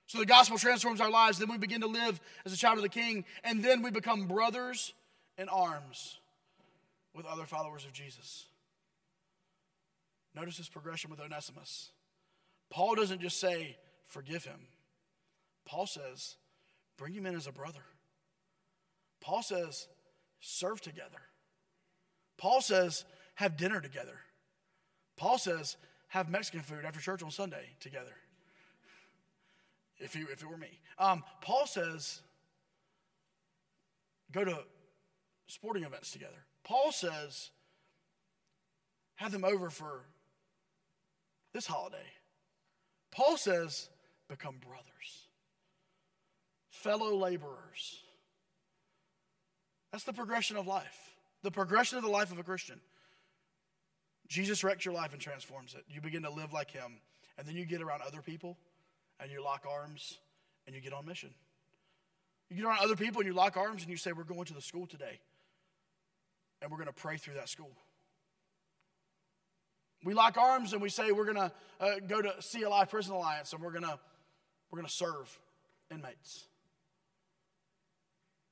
So 0.08 0.18
the 0.18 0.26
gospel 0.26 0.58
transforms 0.58 1.02
our 1.02 1.10
lives, 1.10 1.38
then 1.38 1.50
we 1.50 1.58
begin 1.58 1.82
to 1.82 1.88
live 1.88 2.20
as 2.46 2.54
a 2.54 2.58
child 2.58 2.78
of 2.78 2.84
the 2.84 2.90
king, 2.90 3.26
and 3.44 3.64
then 3.64 3.82
we 3.82 3.92
become 3.92 4.28
brothers 4.28 4.94
in 5.38 5.48
arms 5.50 6.18
with 7.14 7.26
other 7.26 7.46
followers 7.46 7.86
of 7.86 7.94
Jesus. 7.94 8.46
Notice 10.36 10.58
this 10.58 10.70
progression 10.70 11.10
with 11.10 11.20
Onesimus. 11.20 11.92
Paul 12.70 12.96
doesn't 12.96 13.22
just 13.22 13.40
say, 13.40 13.78
forgive 14.06 14.46
him. 14.46 14.68
Paul 15.66 15.86
says, 15.86 16.36
bring 16.98 17.14
him 17.14 17.26
in 17.26 17.36
as 17.36 17.48
a 17.48 17.52
brother. 17.52 17.84
Paul 19.22 19.42
says, 19.42 19.88
serve 20.40 20.82
together. 20.82 21.22
Paul 22.38 22.62
says, 22.62 23.06
have 23.36 23.58
dinner 23.58 23.82
together. 23.82 24.20
Paul 25.18 25.38
says, 25.38 25.78
have 26.10 26.30
Mexican 26.30 26.62
food 26.62 26.86
after 26.86 27.00
church 27.00 27.22
on 27.22 27.32
Sunday 27.32 27.66
together. 27.80 28.14
If, 29.98 30.16
you, 30.16 30.28
if 30.32 30.42
it 30.42 30.50
were 30.50 30.58
me. 30.58 30.80
Um, 30.98 31.24
Paul 31.42 31.68
says, 31.68 32.22
go 34.32 34.46
to 34.46 34.60
sporting 35.48 35.84
events 35.84 36.12
together. 36.12 36.46
Paul 36.64 36.92
says, 36.92 37.50
have 39.16 39.32
them 39.32 39.44
over 39.44 39.70
for 39.70 40.06
this 41.54 41.68
holiday. 41.68 41.98
Paul 43.12 43.38
says, 43.38 43.90
become 44.30 44.56
brothers, 44.58 45.28
fellow 46.70 47.16
laborers. 47.16 48.04
That's 49.92 50.04
the 50.04 50.14
progression 50.14 50.56
of 50.58 50.68
life, 50.68 51.16
the 51.42 51.52
progression 51.52 51.98
of 51.98 52.04
the 52.04 52.10
life 52.10 52.32
of 52.32 52.38
a 52.38 52.44
Christian. 52.44 52.80
Jesus 54.28 54.64
wrecks 54.64 54.86
your 54.86 54.94
life 54.94 55.12
and 55.12 55.22
transforms 55.22 55.74
it. 55.74 55.84
You 55.90 56.02
begin 56.02 56.22
to 56.24 56.30
live 56.30 56.54
like 56.54 56.70
him, 56.70 57.02
and 57.38 57.48
then 57.48 57.56
you 57.56 57.66
get 57.66 57.82
around 57.82 58.04
other 58.04 58.22
people 58.22 58.58
and 59.20 59.32
you 59.32 59.44
lock 59.44 59.66
arms 59.70 60.20
and 60.68 60.76
you 60.76 60.82
get 60.82 60.94
on 60.94 61.06
mission. 61.06 61.32
You 62.50 62.58
get 62.58 62.66
around 62.66 62.80
other 62.82 62.96
people 62.96 63.22
and 63.22 63.28
you 63.28 63.34
lock 63.34 63.58
arms 63.58 63.82
and 63.82 63.90
you 63.90 63.98
say, 63.98 64.12
We're 64.12 64.24
going 64.24 64.46
to 64.46 64.54
the 64.54 64.62
school 64.62 64.86
today 64.86 65.20
and 66.62 66.70
we're 66.70 66.78
going 66.78 66.88
to 66.88 66.94
pray 66.94 67.18
through 67.18 67.36
that 67.36 67.50
school. 67.50 67.72
We 70.04 70.14
lock 70.14 70.38
arms 70.38 70.74
and 70.74 70.82
we 70.82 70.90
say 70.90 71.12
we're 71.12 71.26
going 71.26 71.36
to 71.36 71.52
uh, 71.80 71.96
go 72.08 72.22
to 72.22 72.34
CLI 72.52 72.86
Prison 72.90 73.14
Alliance 73.14 73.54
and 73.54 73.62
we're 73.62 73.72
going 73.72 73.84
to 73.84 74.00
we're 74.72 74.78
going 74.78 74.88
to 74.88 74.94
serve 74.94 75.40
inmates. 75.92 76.46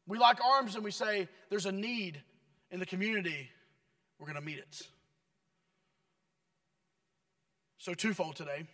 We 0.08 0.18
lock 0.18 0.40
arms 0.44 0.76
and 0.76 0.84
we 0.84 0.92
say 0.92 1.28
there's 1.50 1.66
a 1.66 1.72
need 1.72 2.22
in 2.72 2.80
the 2.80 2.86
community, 2.86 3.50
we're 4.20 4.26
going 4.26 4.40
to 4.40 4.46
meet 4.46 4.58
it. 4.58 4.88
So, 7.78 7.94
twofold 7.94 8.36
today. 8.36 8.66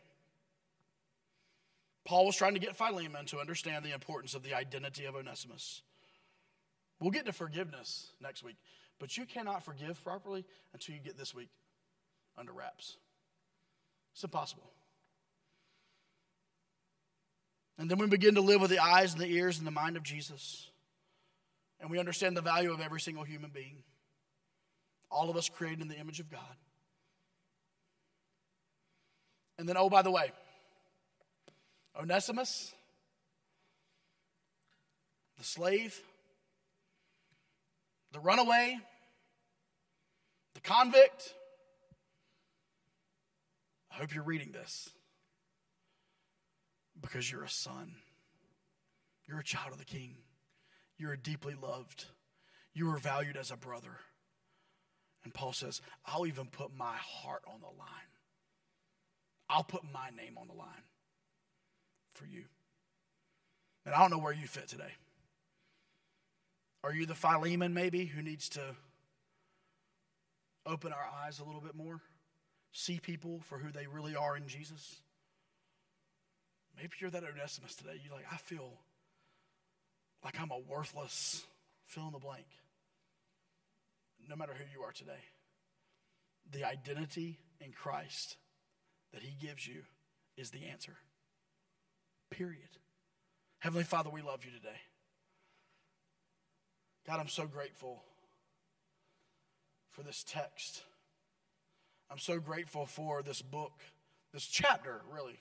Paul 2.05 2.25
was 2.25 2.35
trying 2.35 2.53
to 2.53 2.59
get 2.59 2.75
Philemon 2.75 3.25
to 3.27 3.39
understand 3.39 3.85
the 3.85 3.93
importance 3.93 4.33
of 4.33 4.43
the 4.43 4.53
identity 4.53 5.05
of 5.05 5.15
Onesimus. 5.15 5.81
We'll 6.99 7.11
get 7.11 7.25
to 7.25 7.33
forgiveness 7.33 8.11
next 8.21 8.43
week, 8.43 8.57
but 8.99 9.15
you 9.15 9.25
cannot 9.25 9.63
forgive 9.63 10.03
properly 10.03 10.43
until 10.73 10.95
you 10.95 11.01
get 11.01 11.17
this 11.17 11.33
week 11.33 11.49
under 12.37 12.51
wraps. 12.51 12.97
It's 14.13 14.23
impossible. 14.23 14.69
And 17.77 17.89
then 17.89 17.97
we 17.97 18.07
begin 18.07 18.35
to 18.35 18.41
live 18.41 18.61
with 18.61 18.69
the 18.69 18.79
eyes 18.79 19.13
and 19.13 19.21
the 19.21 19.27
ears 19.27 19.57
and 19.57 19.65
the 19.65 19.71
mind 19.71 19.97
of 19.97 20.03
Jesus. 20.03 20.69
And 21.79 21.89
we 21.89 21.99
understand 21.99 22.37
the 22.37 22.41
value 22.41 22.71
of 22.71 22.79
every 22.79 23.01
single 23.01 23.23
human 23.23 23.49
being. 23.49 23.83
All 25.09 25.29
of 25.29 25.35
us 25.35 25.49
created 25.49 25.81
in 25.81 25.87
the 25.87 25.97
image 25.97 26.19
of 26.19 26.29
God. 26.29 26.41
And 29.57 29.67
then, 29.67 29.75
oh, 29.77 29.89
by 29.89 30.01
the 30.01 30.11
way, 30.11 30.31
Onesimus, 31.99 32.73
the 35.37 35.43
slave, 35.43 35.99
the 38.11 38.19
runaway, 38.19 38.79
the 40.53 40.61
convict. 40.61 41.33
I 43.93 43.97
hope 43.97 44.13
you're 44.13 44.23
reading 44.23 44.51
this 44.51 44.89
because 46.99 47.31
you're 47.31 47.43
a 47.43 47.49
son. 47.49 47.95
You're 49.27 49.39
a 49.39 49.43
child 49.43 49.71
of 49.71 49.77
the 49.77 49.85
king. 49.85 50.15
You're 50.97 51.15
deeply 51.15 51.53
loved. 51.61 52.05
You 52.73 52.89
are 52.89 52.97
valued 52.97 53.37
as 53.37 53.51
a 53.51 53.55
brother. 53.55 53.99
And 55.23 55.33
Paul 55.33 55.53
says, 55.53 55.79
I'll 56.05 56.25
even 56.25 56.47
put 56.47 56.75
my 56.75 56.95
heart 56.95 57.43
on 57.47 57.61
the 57.61 57.67
line. 57.67 58.11
I'll 59.49 59.63
put 59.63 59.83
my 59.93 60.09
name 60.15 60.37
on 60.37 60.47
the 60.47 60.53
line 60.53 60.67
for 62.13 62.25
you. 62.25 62.45
And 63.85 63.93
I 63.93 63.99
don't 63.99 64.11
know 64.11 64.17
where 64.17 64.33
you 64.33 64.47
fit 64.47 64.67
today. 64.67 64.93
Are 66.83 66.93
you 66.93 67.05
the 67.05 67.15
Philemon, 67.15 67.73
maybe, 67.73 68.05
who 68.05 68.21
needs 68.21 68.49
to 68.49 68.61
open 70.65 70.91
our 70.91 71.09
eyes 71.23 71.39
a 71.39 71.43
little 71.43 71.61
bit 71.61 71.75
more? 71.75 72.01
See 72.73 72.99
people 72.99 73.39
for 73.45 73.59
who 73.59 73.71
they 73.71 73.85
really 73.87 74.15
are 74.15 74.35
in 74.35 74.47
Jesus? 74.47 74.99
Maybe 76.75 76.89
you're 76.99 77.11
that 77.11 77.23
Onesimus 77.23 77.75
today. 77.75 78.01
You're 78.03 78.15
like, 78.15 78.25
I 78.31 78.37
feel 78.37 78.73
like 80.23 80.39
I'm 80.39 80.51
a 80.51 80.57
worthless 80.57 81.45
fill 81.85 82.07
in 82.07 82.13
the 82.13 82.19
blank. 82.19 82.45
No 84.27 84.35
matter 84.35 84.53
who 84.57 84.63
you 84.73 84.83
are 84.83 84.91
today, 84.91 85.11
the 86.51 86.63
identity 86.63 87.37
in 87.61 87.73
Christ 87.73 88.37
that 89.13 89.21
He 89.21 89.35
gives 89.45 89.67
you 89.67 89.83
is 90.35 90.49
the 90.49 90.65
answer. 90.65 90.95
Period. 92.31 92.79
Heavenly 93.59 93.83
Father, 93.83 94.09
we 94.09 94.23
love 94.23 94.43
you 94.43 94.51
today. 94.51 94.79
God, 97.05 97.19
I'm 97.19 97.27
so 97.27 97.45
grateful 97.45 98.03
for 99.91 100.01
this 100.01 100.23
text. 100.27 100.83
I'm 102.09 102.19
so 102.19 102.39
grateful 102.39 102.85
for 102.85 103.23
this 103.23 103.41
book, 103.41 103.73
this 104.33 104.45
chapter, 104.45 105.01
really. 105.11 105.39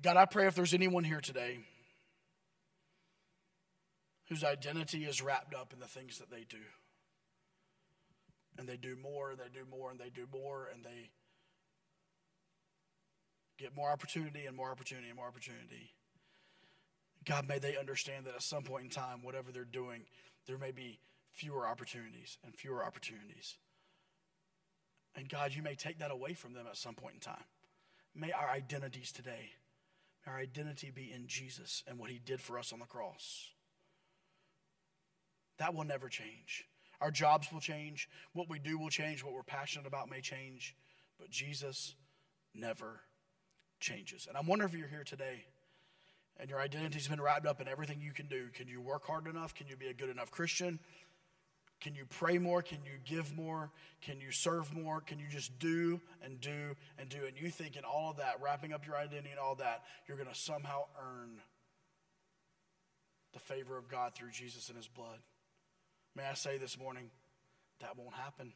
God, 0.00 0.16
I 0.16 0.26
pray 0.26 0.46
if 0.46 0.54
there's 0.54 0.74
anyone 0.74 1.02
here 1.02 1.20
today 1.20 1.58
whose 4.28 4.44
identity 4.44 5.04
is 5.04 5.22
wrapped 5.22 5.54
up 5.54 5.72
in 5.72 5.80
the 5.80 5.86
things 5.86 6.18
that 6.18 6.30
they 6.30 6.44
do. 6.48 6.58
And 8.58 8.68
they 8.68 8.76
do 8.76 8.96
more, 8.96 9.30
and 9.30 9.38
they 9.38 9.48
do 9.52 9.64
more, 9.70 9.90
and 9.90 9.98
they 9.98 10.10
do 10.10 10.26
more, 10.30 10.68
and 10.72 10.84
they 10.84 11.10
get 13.58 13.74
more 13.74 13.90
opportunity 13.90 14.46
and 14.46 14.56
more 14.56 14.70
opportunity 14.70 15.08
and 15.08 15.16
more 15.16 15.26
opportunity. 15.26 15.92
God, 17.24 17.48
may 17.48 17.58
they 17.58 17.76
understand 17.76 18.26
that 18.26 18.34
at 18.34 18.42
some 18.42 18.62
point 18.62 18.84
in 18.84 18.90
time, 18.90 19.22
whatever 19.22 19.50
they're 19.52 19.64
doing, 19.64 20.02
there 20.46 20.58
may 20.58 20.70
be 20.70 20.98
fewer 21.38 21.68
opportunities 21.68 22.36
and 22.44 22.54
fewer 22.54 22.84
opportunities. 22.84 23.56
And 25.14 25.28
God, 25.28 25.54
you 25.54 25.62
may 25.62 25.76
take 25.76 26.00
that 26.00 26.10
away 26.10 26.34
from 26.34 26.52
them 26.52 26.66
at 26.68 26.76
some 26.76 26.94
point 26.94 27.14
in 27.14 27.20
time. 27.20 27.44
May 28.14 28.32
our 28.32 28.50
identities 28.50 29.12
today, 29.12 29.52
may 30.26 30.32
our 30.32 30.38
identity 30.38 30.90
be 30.90 31.12
in 31.14 31.28
Jesus 31.28 31.84
and 31.86 31.96
what 31.96 32.10
he 32.10 32.18
did 32.18 32.40
for 32.40 32.58
us 32.58 32.72
on 32.72 32.80
the 32.80 32.86
cross. 32.86 33.50
That 35.58 35.74
will 35.74 35.84
never 35.84 36.08
change. 36.08 36.66
Our 37.00 37.12
jobs 37.12 37.52
will 37.52 37.60
change. 37.60 38.08
What 38.32 38.48
we 38.48 38.58
do 38.58 38.76
will 38.76 38.90
change. 38.90 39.22
What 39.22 39.32
we're 39.32 39.44
passionate 39.44 39.86
about 39.86 40.10
may 40.10 40.20
change. 40.20 40.74
But 41.20 41.30
Jesus 41.30 41.94
never 42.52 43.00
changes. 43.78 44.26
And 44.28 44.36
I'm 44.36 44.46
wondering 44.46 44.72
if 44.72 44.76
you're 44.76 44.88
here 44.88 45.04
today 45.04 45.44
and 46.40 46.48
your 46.48 46.60
identity's 46.60 47.08
been 47.08 47.20
wrapped 47.20 47.46
up 47.46 47.60
in 47.60 47.68
everything 47.68 48.00
you 48.00 48.12
can 48.12 48.26
do. 48.26 48.48
Can 48.52 48.68
you 48.68 48.80
work 48.80 49.06
hard 49.06 49.26
enough? 49.26 49.54
Can 49.54 49.66
you 49.66 49.76
be 49.76 49.88
a 49.88 49.94
good 49.94 50.10
enough 50.10 50.30
Christian? 50.30 50.78
Can 51.80 51.94
you 51.94 52.04
pray 52.06 52.38
more? 52.38 52.60
Can 52.60 52.78
you 52.84 52.98
give 53.04 53.36
more? 53.36 53.70
Can 54.02 54.20
you 54.20 54.32
serve 54.32 54.74
more? 54.74 55.00
Can 55.00 55.18
you 55.18 55.26
just 55.30 55.58
do 55.58 56.00
and 56.22 56.40
do 56.40 56.74
and 56.98 57.08
do? 57.08 57.18
And 57.26 57.36
you 57.40 57.50
think 57.50 57.76
in 57.76 57.84
all 57.84 58.10
of 58.10 58.16
that, 58.16 58.40
wrapping 58.42 58.72
up 58.72 58.86
your 58.86 58.96
identity 58.96 59.30
and 59.30 59.38
all 59.38 59.54
that, 59.56 59.84
you're 60.06 60.16
going 60.16 60.28
to 60.28 60.34
somehow 60.34 60.84
earn 61.00 61.40
the 63.32 63.38
favor 63.38 63.76
of 63.76 63.88
God 63.88 64.14
through 64.14 64.30
Jesus 64.30 64.68
and 64.68 64.76
his 64.76 64.88
blood. 64.88 65.18
May 66.16 66.24
I 66.24 66.34
say 66.34 66.58
this 66.58 66.78
morning, 66.78 67.10
that 67.80 67.96
won't 67.96 68.14
happen. 68.14 68.52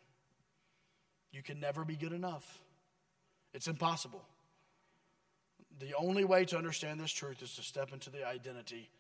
You 1.31 1.43
can 1.43 1.61
never 1.61 1.85
be 1.85 1.95
good 1.95 2.13
enough. 2.13 2.61
It's 3.55 3.69
impossible. 3.69 4.23
The 5.79 5.95
only 5.95 6.25
way 6.25 6.45
to 6.47 6.59
understand 6.59 6.99
this 6.99 7.13
truth 7.13 7.41
is 7.43 7.55
to 7.55 7.63
step 7.63 7.93
into 7.93 8.11
the 8.11 8.27
identity 8.27 8.91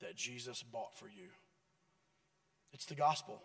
that 0.00 0.16
Jesus 0.16 0.62
bought 0.62 0.96
for 0.96 1.06
you. 1.06 1.28
It's 2.72 2.84
the 2.86 2.94
gospel. 2.94 3.40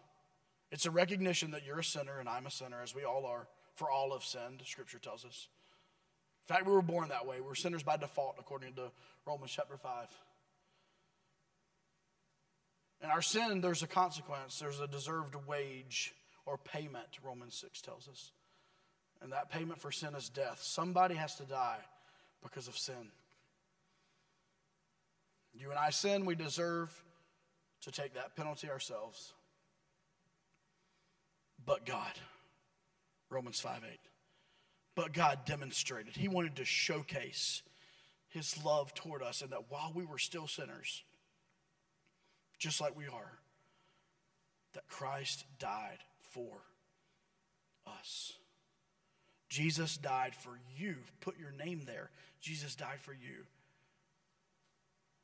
It's 0.72 0.86
a 0.86 0.91
recognition 0.91 1.51
that 1.51 1.65
you're 1.65 1.80
a 1.80 1.84
sinner 1.84 2.20
and 2.20 2.30
I'm 2.30 2.45
a 2.45 2.51
sinner, 2.51 2.82
as 2.82 2.93
we 2.93 3.03
all 3.03 3.26
are, 3.26 3.47
for 3.76 3.89
all 3.89 4.13
have 4.13 4.24
sinned, 4.24 4.61
scripture 4.65 4.99
tells 4.99 5.26
us. 5.26 5.47
In 6.47 6.55
fact, 6.55 6.67
we 6.67 6.74
were 6.74 6.82
born 6.82 7.09
that 7.09 7.26
way. 7.26 7.41
We're 7.41 7.55
sinners 7.55 7.84
by 7.84 7.97
default, 7.97 8.36
according 8.39 8.74
to 8.74 8.91
Romans 9.26 9.51
chapter 9.55 9.78
5. 9.78 10.07
And 13.01 13.11
our 13.11 13.22
sin, 13.22 13.61
there's 13.61 13.84
a 13.84 13.88
consequence, 13.88 14.59
there's 14.59 14.80
a 14.80 14.88
deserved 14.88 15.36
wage 15.47 16.13
or 16.45 16.57
payment, 16.57 17.07
Romans 17.24 17.55
6 17.55 17.82
tells 17.82 18.07
us. 18.07 18.32
And 19.22 19.32
that 19.32 19.51
payment 19.51 19.80
for 19.80 19.91
sin 19.91 20.15
is 20.15 20.30
death. 20.30 20.59
Somebody 20.61 21.15
has 21.15 21.36
to 21.36 21.43
die 21.43 21.80
because 22.41 22.67
of 22.67 22.78
sin. 22.78 23.11
You 25.53 25.70
and 25.70 25.80
I 25.80 25.89
sin, 25.89 26.26
we 26.26 26.36
deserve 26.36 27.03
to 27.82 27.91
take 27.91 28.13
that 28.13 28.36
penalty 28.36 28.70
ourselves. 28.70 29.34
But 31.70 31.86
God, 31.86 32.13
Romans 33.30 33.59
5 33.59 33.84
8. 33.88 33.99
But 34.95 35.13
God 35.13 35.45
demonstrated, 35.45 36.17
He 36.17 36.28
wanted 36.28 36.55
to 36.55 36.65
showcase 36.65 37.61
His 38.30 38.57
love 38.65 38.95
toward 38.95 39.22
us, 39.22 39.43
and 39.43 39.51
that 39.51 39.70
while 39.70 39.91
we 39.93 40.03
were 40.03 40.17
still 40.17 40.47
sinners, 40.47 41.03
just 42.57 42.82
like 42.82 42.97
we 42.97 43.05
are, 43.05 43.38
that 44.74 44.88
Christ 44.88 45.45
died 45.59 45.99
for 46.32 46.57
us. 47.86 48.34
Jesus 49.47 49.95
died 49.95 50.34
for 50.34 50.59
you. 50.76 50.95
Put 51.22 51.38
your 51.38 51.51
name 51.51 51.84
there. 51.86 52.09
Jesus 52.41 52.74
died 52.74 52.99
for 52.99 53.13
you. 53.13 53.45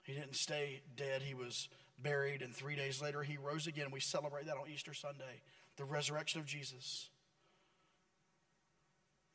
He 0.04 0.14
didn't 0.14 0.36
stay 0.36 0.82
dead, 0.96 1.24
he 1.24 1.34
was 1.34 1.70
buried, 1.98 2.44
and 2.44 2.54
three 2.54 2.76
days 2.76 3.02
later 3.02 3.24
he 3.24 3.38
rose 3.38 3.66
again. 3.66 3.88
We 3.90 4.00
celebrate 4.00 4.46
that 4.46 4.58
on 4.58 4.70
Easter 4.72 4.94
Sunday, 4.94 5.42
the 5.78 5.86
resurrection 5.86 6.40
of 6.40 6.46
Jesus. 6.46 7.10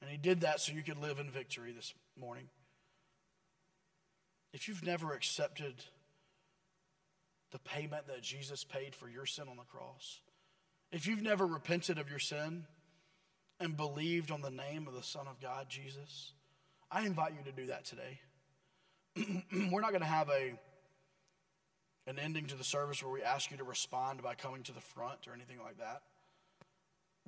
And 0.01 0.11
he 0.11 0.17
did 0.17 0.41
that 0.41 0.61
so 0.61 0.73
you 0.73 0.83
could 0.83 0.99
live 0.99 1.19
in 1.19 1.31
victory 1.31 1.73
this 1.73 1.93
morning. 2.19 2.49
If 4.53 4.67
you've 4.67 4.85
never 4.85 5.13
accepted 5.13 5.75
the 7.53 7.59
payment 7.59 8.07
that 8.09 8.23
Jesus 8.23 8.65
paid 8.65 8.95
for 8.95 9.09
your 9.09 9.27
sin 9.27 9.45
on 9.49 9.57
the 9.57 9.65
cross, 9.65 10.21
if 10.91 11.07
you've 11.07 11.23
never 11.23 11.47
repented 11.47 11.99
of 11.99 12.11
your 12.11 12.19
sin 12.19 12.65
and 13.61 13.77
believed 13.77 14.31
on 14.31 14.41
the 14.41 14.51
name 14.51 14.89
of 14.89 14.95
the 14.95 15.03
Son 15.03 15.27
of 15.29 15.41
God, 15.41 15.67
Jesus, 15.69 16.33
I 16.91 17.07
invite 17.07 17.33
you 17.33 17.45
to 17.51 17.57
do 17.57 17.67
that 17.67 17.85
today. 17.85 18.21
We're 19.71 19.81
not 19.81 19.91
going 19.91 20.01
to 20.01 20.07
have 20.07 20.31
a 20.31 20.55
an 22.07 22.19
ending 22.19 22.47
to 22.47 22.57
the 22.57 22.65
service 22.65 23.03
where 23.03 23.13
we 23.13 23.23
ask 23.23 23.51
you 23.51 23.57
to 23.59 23.63
respond 23.63 24.23
by 24.23 24.35
coming 24.35 24.63
to 24.65 24.73
the 24.73 24.81
front 24.81 25.29
or 25.29 25.35
anything 25.35 25.59
like 25.63 25.79
that. 25.79 26.03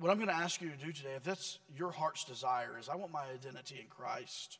What 0.03 0.11
I'm 0.11 0.17
going 0.17 0.27
to 0.27 0.35
ask 0.35 0.61
you 0.61 0.69
to 0.69 0.75
do 0.75 0.91
today, 0.91 1.13
if 1.15 1.23
that's 1.23 1.59
your 1.77 1.89
heart's 1.89 2.25
desire, 2.25 2.77
is 2.77 2.89
I 2.89 2.97
want 2.97 3.13
my 3.13 3.23
identity 3.33 3.79
in 3.79 3.87
Christ. 3.87 4.57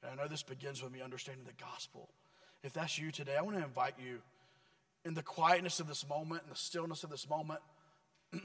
And 0.00 0.12
I 0.12 0.14
know 0.14 0.28
this 0.28 0.44
begins 0.44 0.80
with 0.80 0.92
me 0.92 1.02
understanding 1.02 1.44
the 1.44 1.60
gospel. 1.60 2.08
If 2.62 2.72
that's 2.74 2.96
you 2.96 3.10
today, 3.10 3.34
I 3.36 3.42
want 3.42 3.56
to 3.56 3.64
invite 3.64 3.94
you 3.98 4.20
in 5.04 5.14
the 5.14 5.24
quietness 5.24 5.80
of 5.80 5.88
this 5.88 6.08
moment, 6.08 6.42
in 6.44 6.50
the 6.50 6.56
stillness 6.56 7.02
of 7.02 7.10
this 7.10 7.28
moment, 7.28 7.58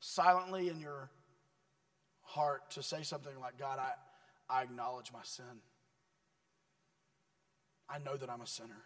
silently 0.00 0.70
in 0.70 0.80
your 0.80 1.10
heart 2.22 2.70
to 2.70 2.82
say 2.82 3.02
something 3.02 3.38
like, 3.38 3.58
God, 3.58 3.78
I, 3.78 3.92
I 4.48 4.62
acknowledge 4.62 5.12
my 5.12 5.24
sin. 5.24 5.60
I 7.86 7.98
know 7.98 8.16
that 8.16 8.30
I'm 8.30 8.40
a 8.40 8.46
sinner. 8.46 8.82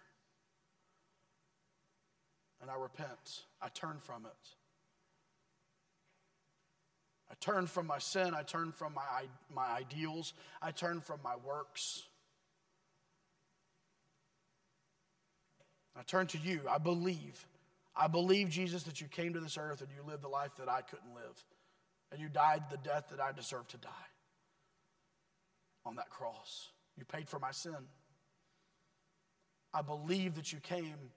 And 2.60 2.68
I 2.68 2.74
repent. 2.74 3.44
I 3.62 3.68
turn 3.68 3.98
from 4.00 4.26
it. 4.26 4.56
I 7.30 7.34
turn 7.40 7.66
from 7.66 7.86
my 7.86 7.98
sin. 7.98 8.34
I 8.34 8.42
turn 8.42 8.72
from 8.72 8.94
my, 8.94 9.02
my 9.52 9.66
ideals. 9.66 10.34
I 10.60 10.70
turn 10.70 11.00
from 11.00 11.20
my 11.22 11.36
works. 11.44 12.02
I 15.96 16.02
turn 16.02 16.26
to 16.28 16.38
you. 16.38 16.60
I 16.68 16.78
believe. 16.78 17.46
I 17.96 18.08
believe, 18.08 18.50
Jesus, 18.50 18.82
that 18.84 19.00
you 19.00 19.06
came 19.06 19.34
to 19.34 19.40
this 19.40 19.56
earth 19.56 19.80
and 19.80 19.90
you 19.96 20.02
lived 20.08 20.22
the 20.22 20.28
life 20.28 20.50
that 20.58 20.68
I 20.68 20.80
couldn't 20.80 21.14
live. 21.14 21.44
And 22.10 22.20
you 22.20 22.28
died 22.28 22.64
the 22.70 22.76
death 22.76 23.08
that 23.10 23.20
I 23.20 23.32
deserved 23.32 23.70
to 23.70 23.76
die 23.78 23.90
on 25.86 25.96
that 25.96 26.10
cross. 26.10 26.70
You 26.96 27.04
paid 27.04 27.28
for 27.28 27.38
my 27.38 27.50
sin. 27.50 27.76
I 29.72 29.82
believe 29.82 30.34
that 30.36 30.52
you 30.52 30.60
came 30.60 31.10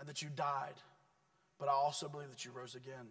and 0.00 0.08
that 0.08 0.22
you 0.22 0.28
died, 0.34 0.74
but 1.58 1.68
I 1.68 1.72
also 1.72 2.08
believe 2.08 2.30
that 2.30 2.44
you 2.44 2.50
rose 2.50 2.74
again. 2.74 3.08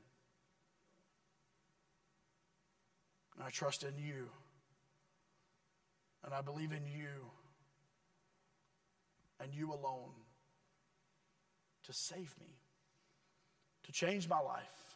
And 3.42 3.48
I 3.48 3.50
trust 3.50 3.82
in 3.82 3.98
you. 3.98 4.30
And 6.24 6.32
I 6.32 6.42
believe 6.42 6.72
in 6.74 6.86
you 6.86 7.32
and 9.40 9.52
you 9.52 9.74
alone 9.74 10.12
to 11.86 11.92
save 11.92 12.36
me, 12.40 12.60
to 13.86 13.92
change 13.92 14.30
my 14.30 14.40
life, 14.40 14.96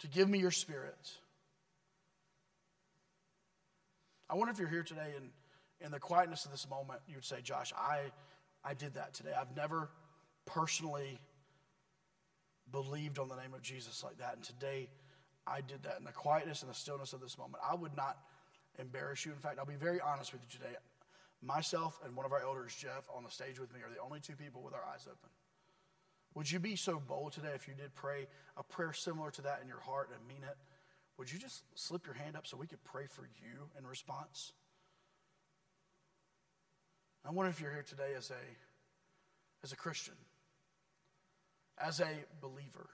to 0.00 0.06
give 0.06 0.28
me 0.28 0.38
your 0.38 0.50
spirit. 0.50 1.12
I 4.28 4.34
wonder 4.34 4.52
if 4.52 4.58
you're 4.58 4.68
here 4.68 4.82
today 4.82 5.14
and 5.16 5.30
in 5.80 5.92
the 5.92 5.98
quietness 5.98 6.44
of 6.44 6.50
this 6.50 6.68
moment, 6.68 7.00
you 7.08 7.14
would 7.14 7.24
say, 7.24 7.40
Josh, 7.42 7.72
I, 7.74 8.00
I 8.62 8.74
did 8.74 8.96
that 8.96 9.14
today. 9.14 9.32
I've 9.34 9.56
never 9.56 9.88
personally 10.44 11.18
believed 12.70 13.18
on 13.18 13.30
the 13.30 13.36
name 13.36 13.54
of 13.54 13.62
Jesus 13.62 14.04
like 14.04 14.18
that. 14.18 14.34
And 14.34 14.44
today, 14.44 14.90
I 15.46 15.60
did 15.60 15.82
that 15.82 15.96
in 15.98 16.04
the 16.04 16.12
quietness 16.12 16.62
and 16.62 16.70
the 16.70 16.74
stillness 16.74 17.12
of 17.12 17.20
this 17.20 17.36
moment. 17.36 17.62
I 17.68 17.74
would 17.74 17.96
not 17.96 18.18
embarrass 18.78 19.26
you. 19.26 19.32
In 19.32 19.38
fact, 19.38 19.58
I'll 19.58 19.66
be 19.66 19.74
very 19.74 20.00
honest 20.00 20.32
with 20.32 20.42
you 20.42 20.58
today. 20.58 20.76
Myself 21.42 21.98
and 22.04 22.14
one 22.14 22.24
of 22.24 22.32
our 22.32 22.40
elders, 22.40 22.74
Jeff, 22.78 23.08
on 23.14 23.24
the 23.24 23.30
stage 23.30 23.58
with 23.58 23.72
me 23.74 23.80
are 23.80 23.92
the 23.92 24.00
only 24.00 24.20
two 24.20 24.36
people 24.36 24.62
with 24.62 24.74
our 24.74 24.84
eyes 24.92 25.06
open. 25.06 25.30
Would 26.34 26.50
you 26.50 26.60
be 26.60 26.76
so 26.76 27.02
bold 27.06 27.32
today 27.32 27.52
if 27.54 27.68
you 27.68 27.74
did 27.74 27.94
pray 27.94 28.26
a 28.56 28.62
prayer 28.62 28.92
similar 28.92 29.30
to 29.32 29.42
that 29.42 29.60
in 29.62 29.68
your 29.68 29.80
heart 29.80 30.10
and 30.16 30.26
mean 30.26 30.44
it? 30.48 30.56
Would 31.18 31.32
you 31.32 31.38
just 31.38 31.64
slip 31.74 32.06
your 32.06 32.14
hand 32.14 32.36
up 32.36 32.46
so 32.46 32.56
we 32.56 32.66
could 32.66 32.82
pray 32.84 33.06
for 33.06 33.22
you 33.22 33.68
in 33.76 33.86
response? 33.86 34.52
I 37.24 37.30
wonder 37.30 37.50
if 37.50 37.60
you're 37.60 37.72
here 37.72 37.84
today 37.86 38.14
as 38.16 38.30
a, 38.30 38.42
as 39.62 39.72
a 39.72 39.76
Christian, 39.76 40.14
as 41.78 42.00
a 42.00 42.10
believer. 42.40 42.88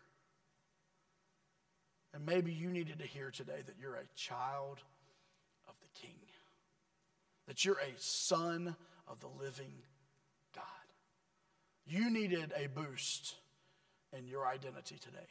And 2.14 2.24
maybe 2.24 2.52
you 2.52 2.70
needed 2.70 2.98
to 3.00 3.06
hear 3.06 3.30
today 3.30 3.60
that 3.66 3.74
you're 3.80 3.94
a 3.94 4.06
child 4.16 4.78
of 5.68 5.74
the 5.80 6.00
King, 6.00 6.16
that 7.46 7.64
you're 7.64 7.78
a 7.78 7.98
son 7.98 8.76
of 9.06 9.20
the 9.20 9.28
living 9.40 9.72
God. 10.54 10.64
You 11.86 12.10
needed 12.10 12.52
a 12.56 12.68
boost 12.68 13.34
in 14.16 14.26
your 14.26 14.46
identity 14.46 14.96
today. 14.98 15.26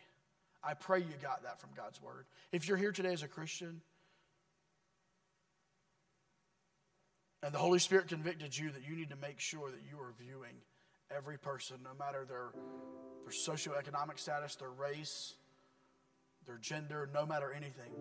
I 0.64 0.74
pray 0.74 1.00
you 1.00 1.14
got 1.22 1.44
that 1.44 1.60
from 1.60 1.70
God's 1.76 2.02
word. 2.02 2.26
If 2.52 2.68
you're 2.68 2.78
here 2.78 2.92
today 2.92 3.14
as 3.14 3.24
a 3.24 3.28
Christian, 3.28 3.82
and 7.44 7.54
the 7.54 7.60
Holy 7.60 7.80
Spirit 7.80 8.08
convicted 8.08 8.58
you 8.58 8.72
that 8.72 8.88
you 8.88 8.96
need 8.96 9.10
to 9.12 9.16
make 9.16 9.40
sure 9.40 9.70
that 9.70 9.80
you 9.90 10.00
are 10.00 10.14
viewing 10.20 10.56
every 11.16 11.38
person, 11.38 11.78
no 11.84 11.92
matter 11.98 12.26
their, 12.26 12.50
their 13.24 13.32
socioeconomic 13.34 14.20
status, 14.20 14.56
their 14.56 14.70
race, 14.70 15.34
their 16.48 16.58
gender, 16.58 17.10
no 17.14 17.26
matter 17.26 17.52
anything, 17.52 17.92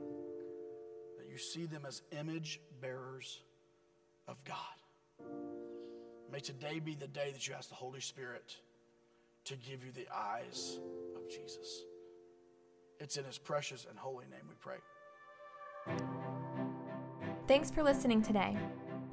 that 1.18 1.28
you 1.28 1.36
see 1.36 1.66
them 1.66 1.84
as 1.86 2.03
image 2.18 2.61
bearers 2.80 3.42
of 4.28 4.42
God. 4.44 4.57
May 6.32 6.40
today 6.40 6.80
be 6.80 6.94
the 6.94 7.09
day 7.09 7.30
that 7.32 7.47
you 7.47 7.55
ask 7.55 7.68
the 7.68 7.74
Holy 7.74 8.01
Spirit 8.01 8.57
to 9.44 9.57
give 9.57 9.84
you 9.84 9.92
the 9.92 10.07
eyes 10.14 10.78
of 11.16 11.28
Jesus. 11.28 11.82
It's 12.99 13.16
in 13.16 13.24
his 13.24 13.38
precious 13.38 13.86
and 13.88 13.99
holy 13.99 14.24
name 14.26 14.40
we 14.49 14.55
pray. 14.61 14.76
Thanks 17.47 17.70
for 17.70 17.82
listening 17.82 18.22
today. 18.22 18.57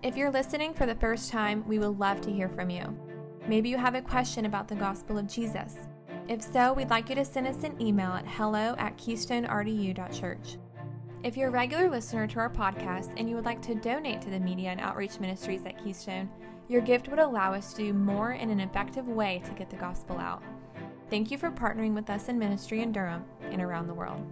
If 0.02 0.18
you're 0.18 0.32
listening 0.32 0.74
for 0.74 0.86
the 0.86 0.96
first 0.96 1.32
time, 1.32 1.64
we 1.68 1.80
would 1.80 2.00
love 2.00 2.22
to 2.22 2.32
hear 2.32 2.50
from 2.50 2.70
you. 2.70 2.98
Maybe 3.48 3.70
you 3.70 3.78
have 3.78 3.96
a 3.96 4.02
question 4.02 4.46
about 4.46 4.68
the 4.68 4.76
gospel 4.76 5.18
of 5.18 5.28
Jesus. 5.28 5.76
If 6.30 6.42
so, 6.42 6.72
we'd 6.72 6.90
like 6.90 7.10
you 7.10 7.16
to 7.16 7.26
send 7.26 7.48
us 7.48 7.64
an 7.64 7.82
email 7.82 8.12
at 8.12 8.26
hello 8.26 8.76
at 8.78 8.98
keystonerdu.church. 8.98 10.58
If 11.22 11.36
you're 11.36 11.50
a 11.50 11.52
regular 11.52 11.90
listener 11.90 12.28
to 12.28 12.40
our 12.40 12.50
podcast 12.50 13.14
and 13.18 13.30
you 13.30 13.36
would 13.36 13.46
like 13.46 13.62
to 13.64 13.76
donate 13.76 14.22
to 14.22 14.30
the 14.30 14.40
media 14.40 14.70
and 14.70 14.80
outreach 14.80 15.20
ministries 15.20 15.66
at 15.66 15.84
Keystone, 15.84 16.30
your 16.70 16.82
gift 16.82 17.10
would 17.10 17.20
allow 17.20 17.54
us 17.54 17.74
to 17.74 17.84
do 17.84 17.94
more 17.94 18.32
in 18.32 18.50
an 18.50 18.62
effective 18.62 19.08
way 19.08 19.42
to 19.46 19.52
get 19.52 19.70
the 19.70 19.76
gospel 19.76 20.18
out. 20.18 20.42
Thank 21.10 21.30
you 21.30 21.38
for 21.38 21.52
partnering 21.52 21.94
with 21.94 22.10
us 22.10 22.30
in 22.30 22.40
ministry 22.40 22.82
in 22.82 22.94
Durham 22.94 23.26
and 23.52 23.62
around 23.62 23.88
the 23.88 23.94
world. 23.94 24.26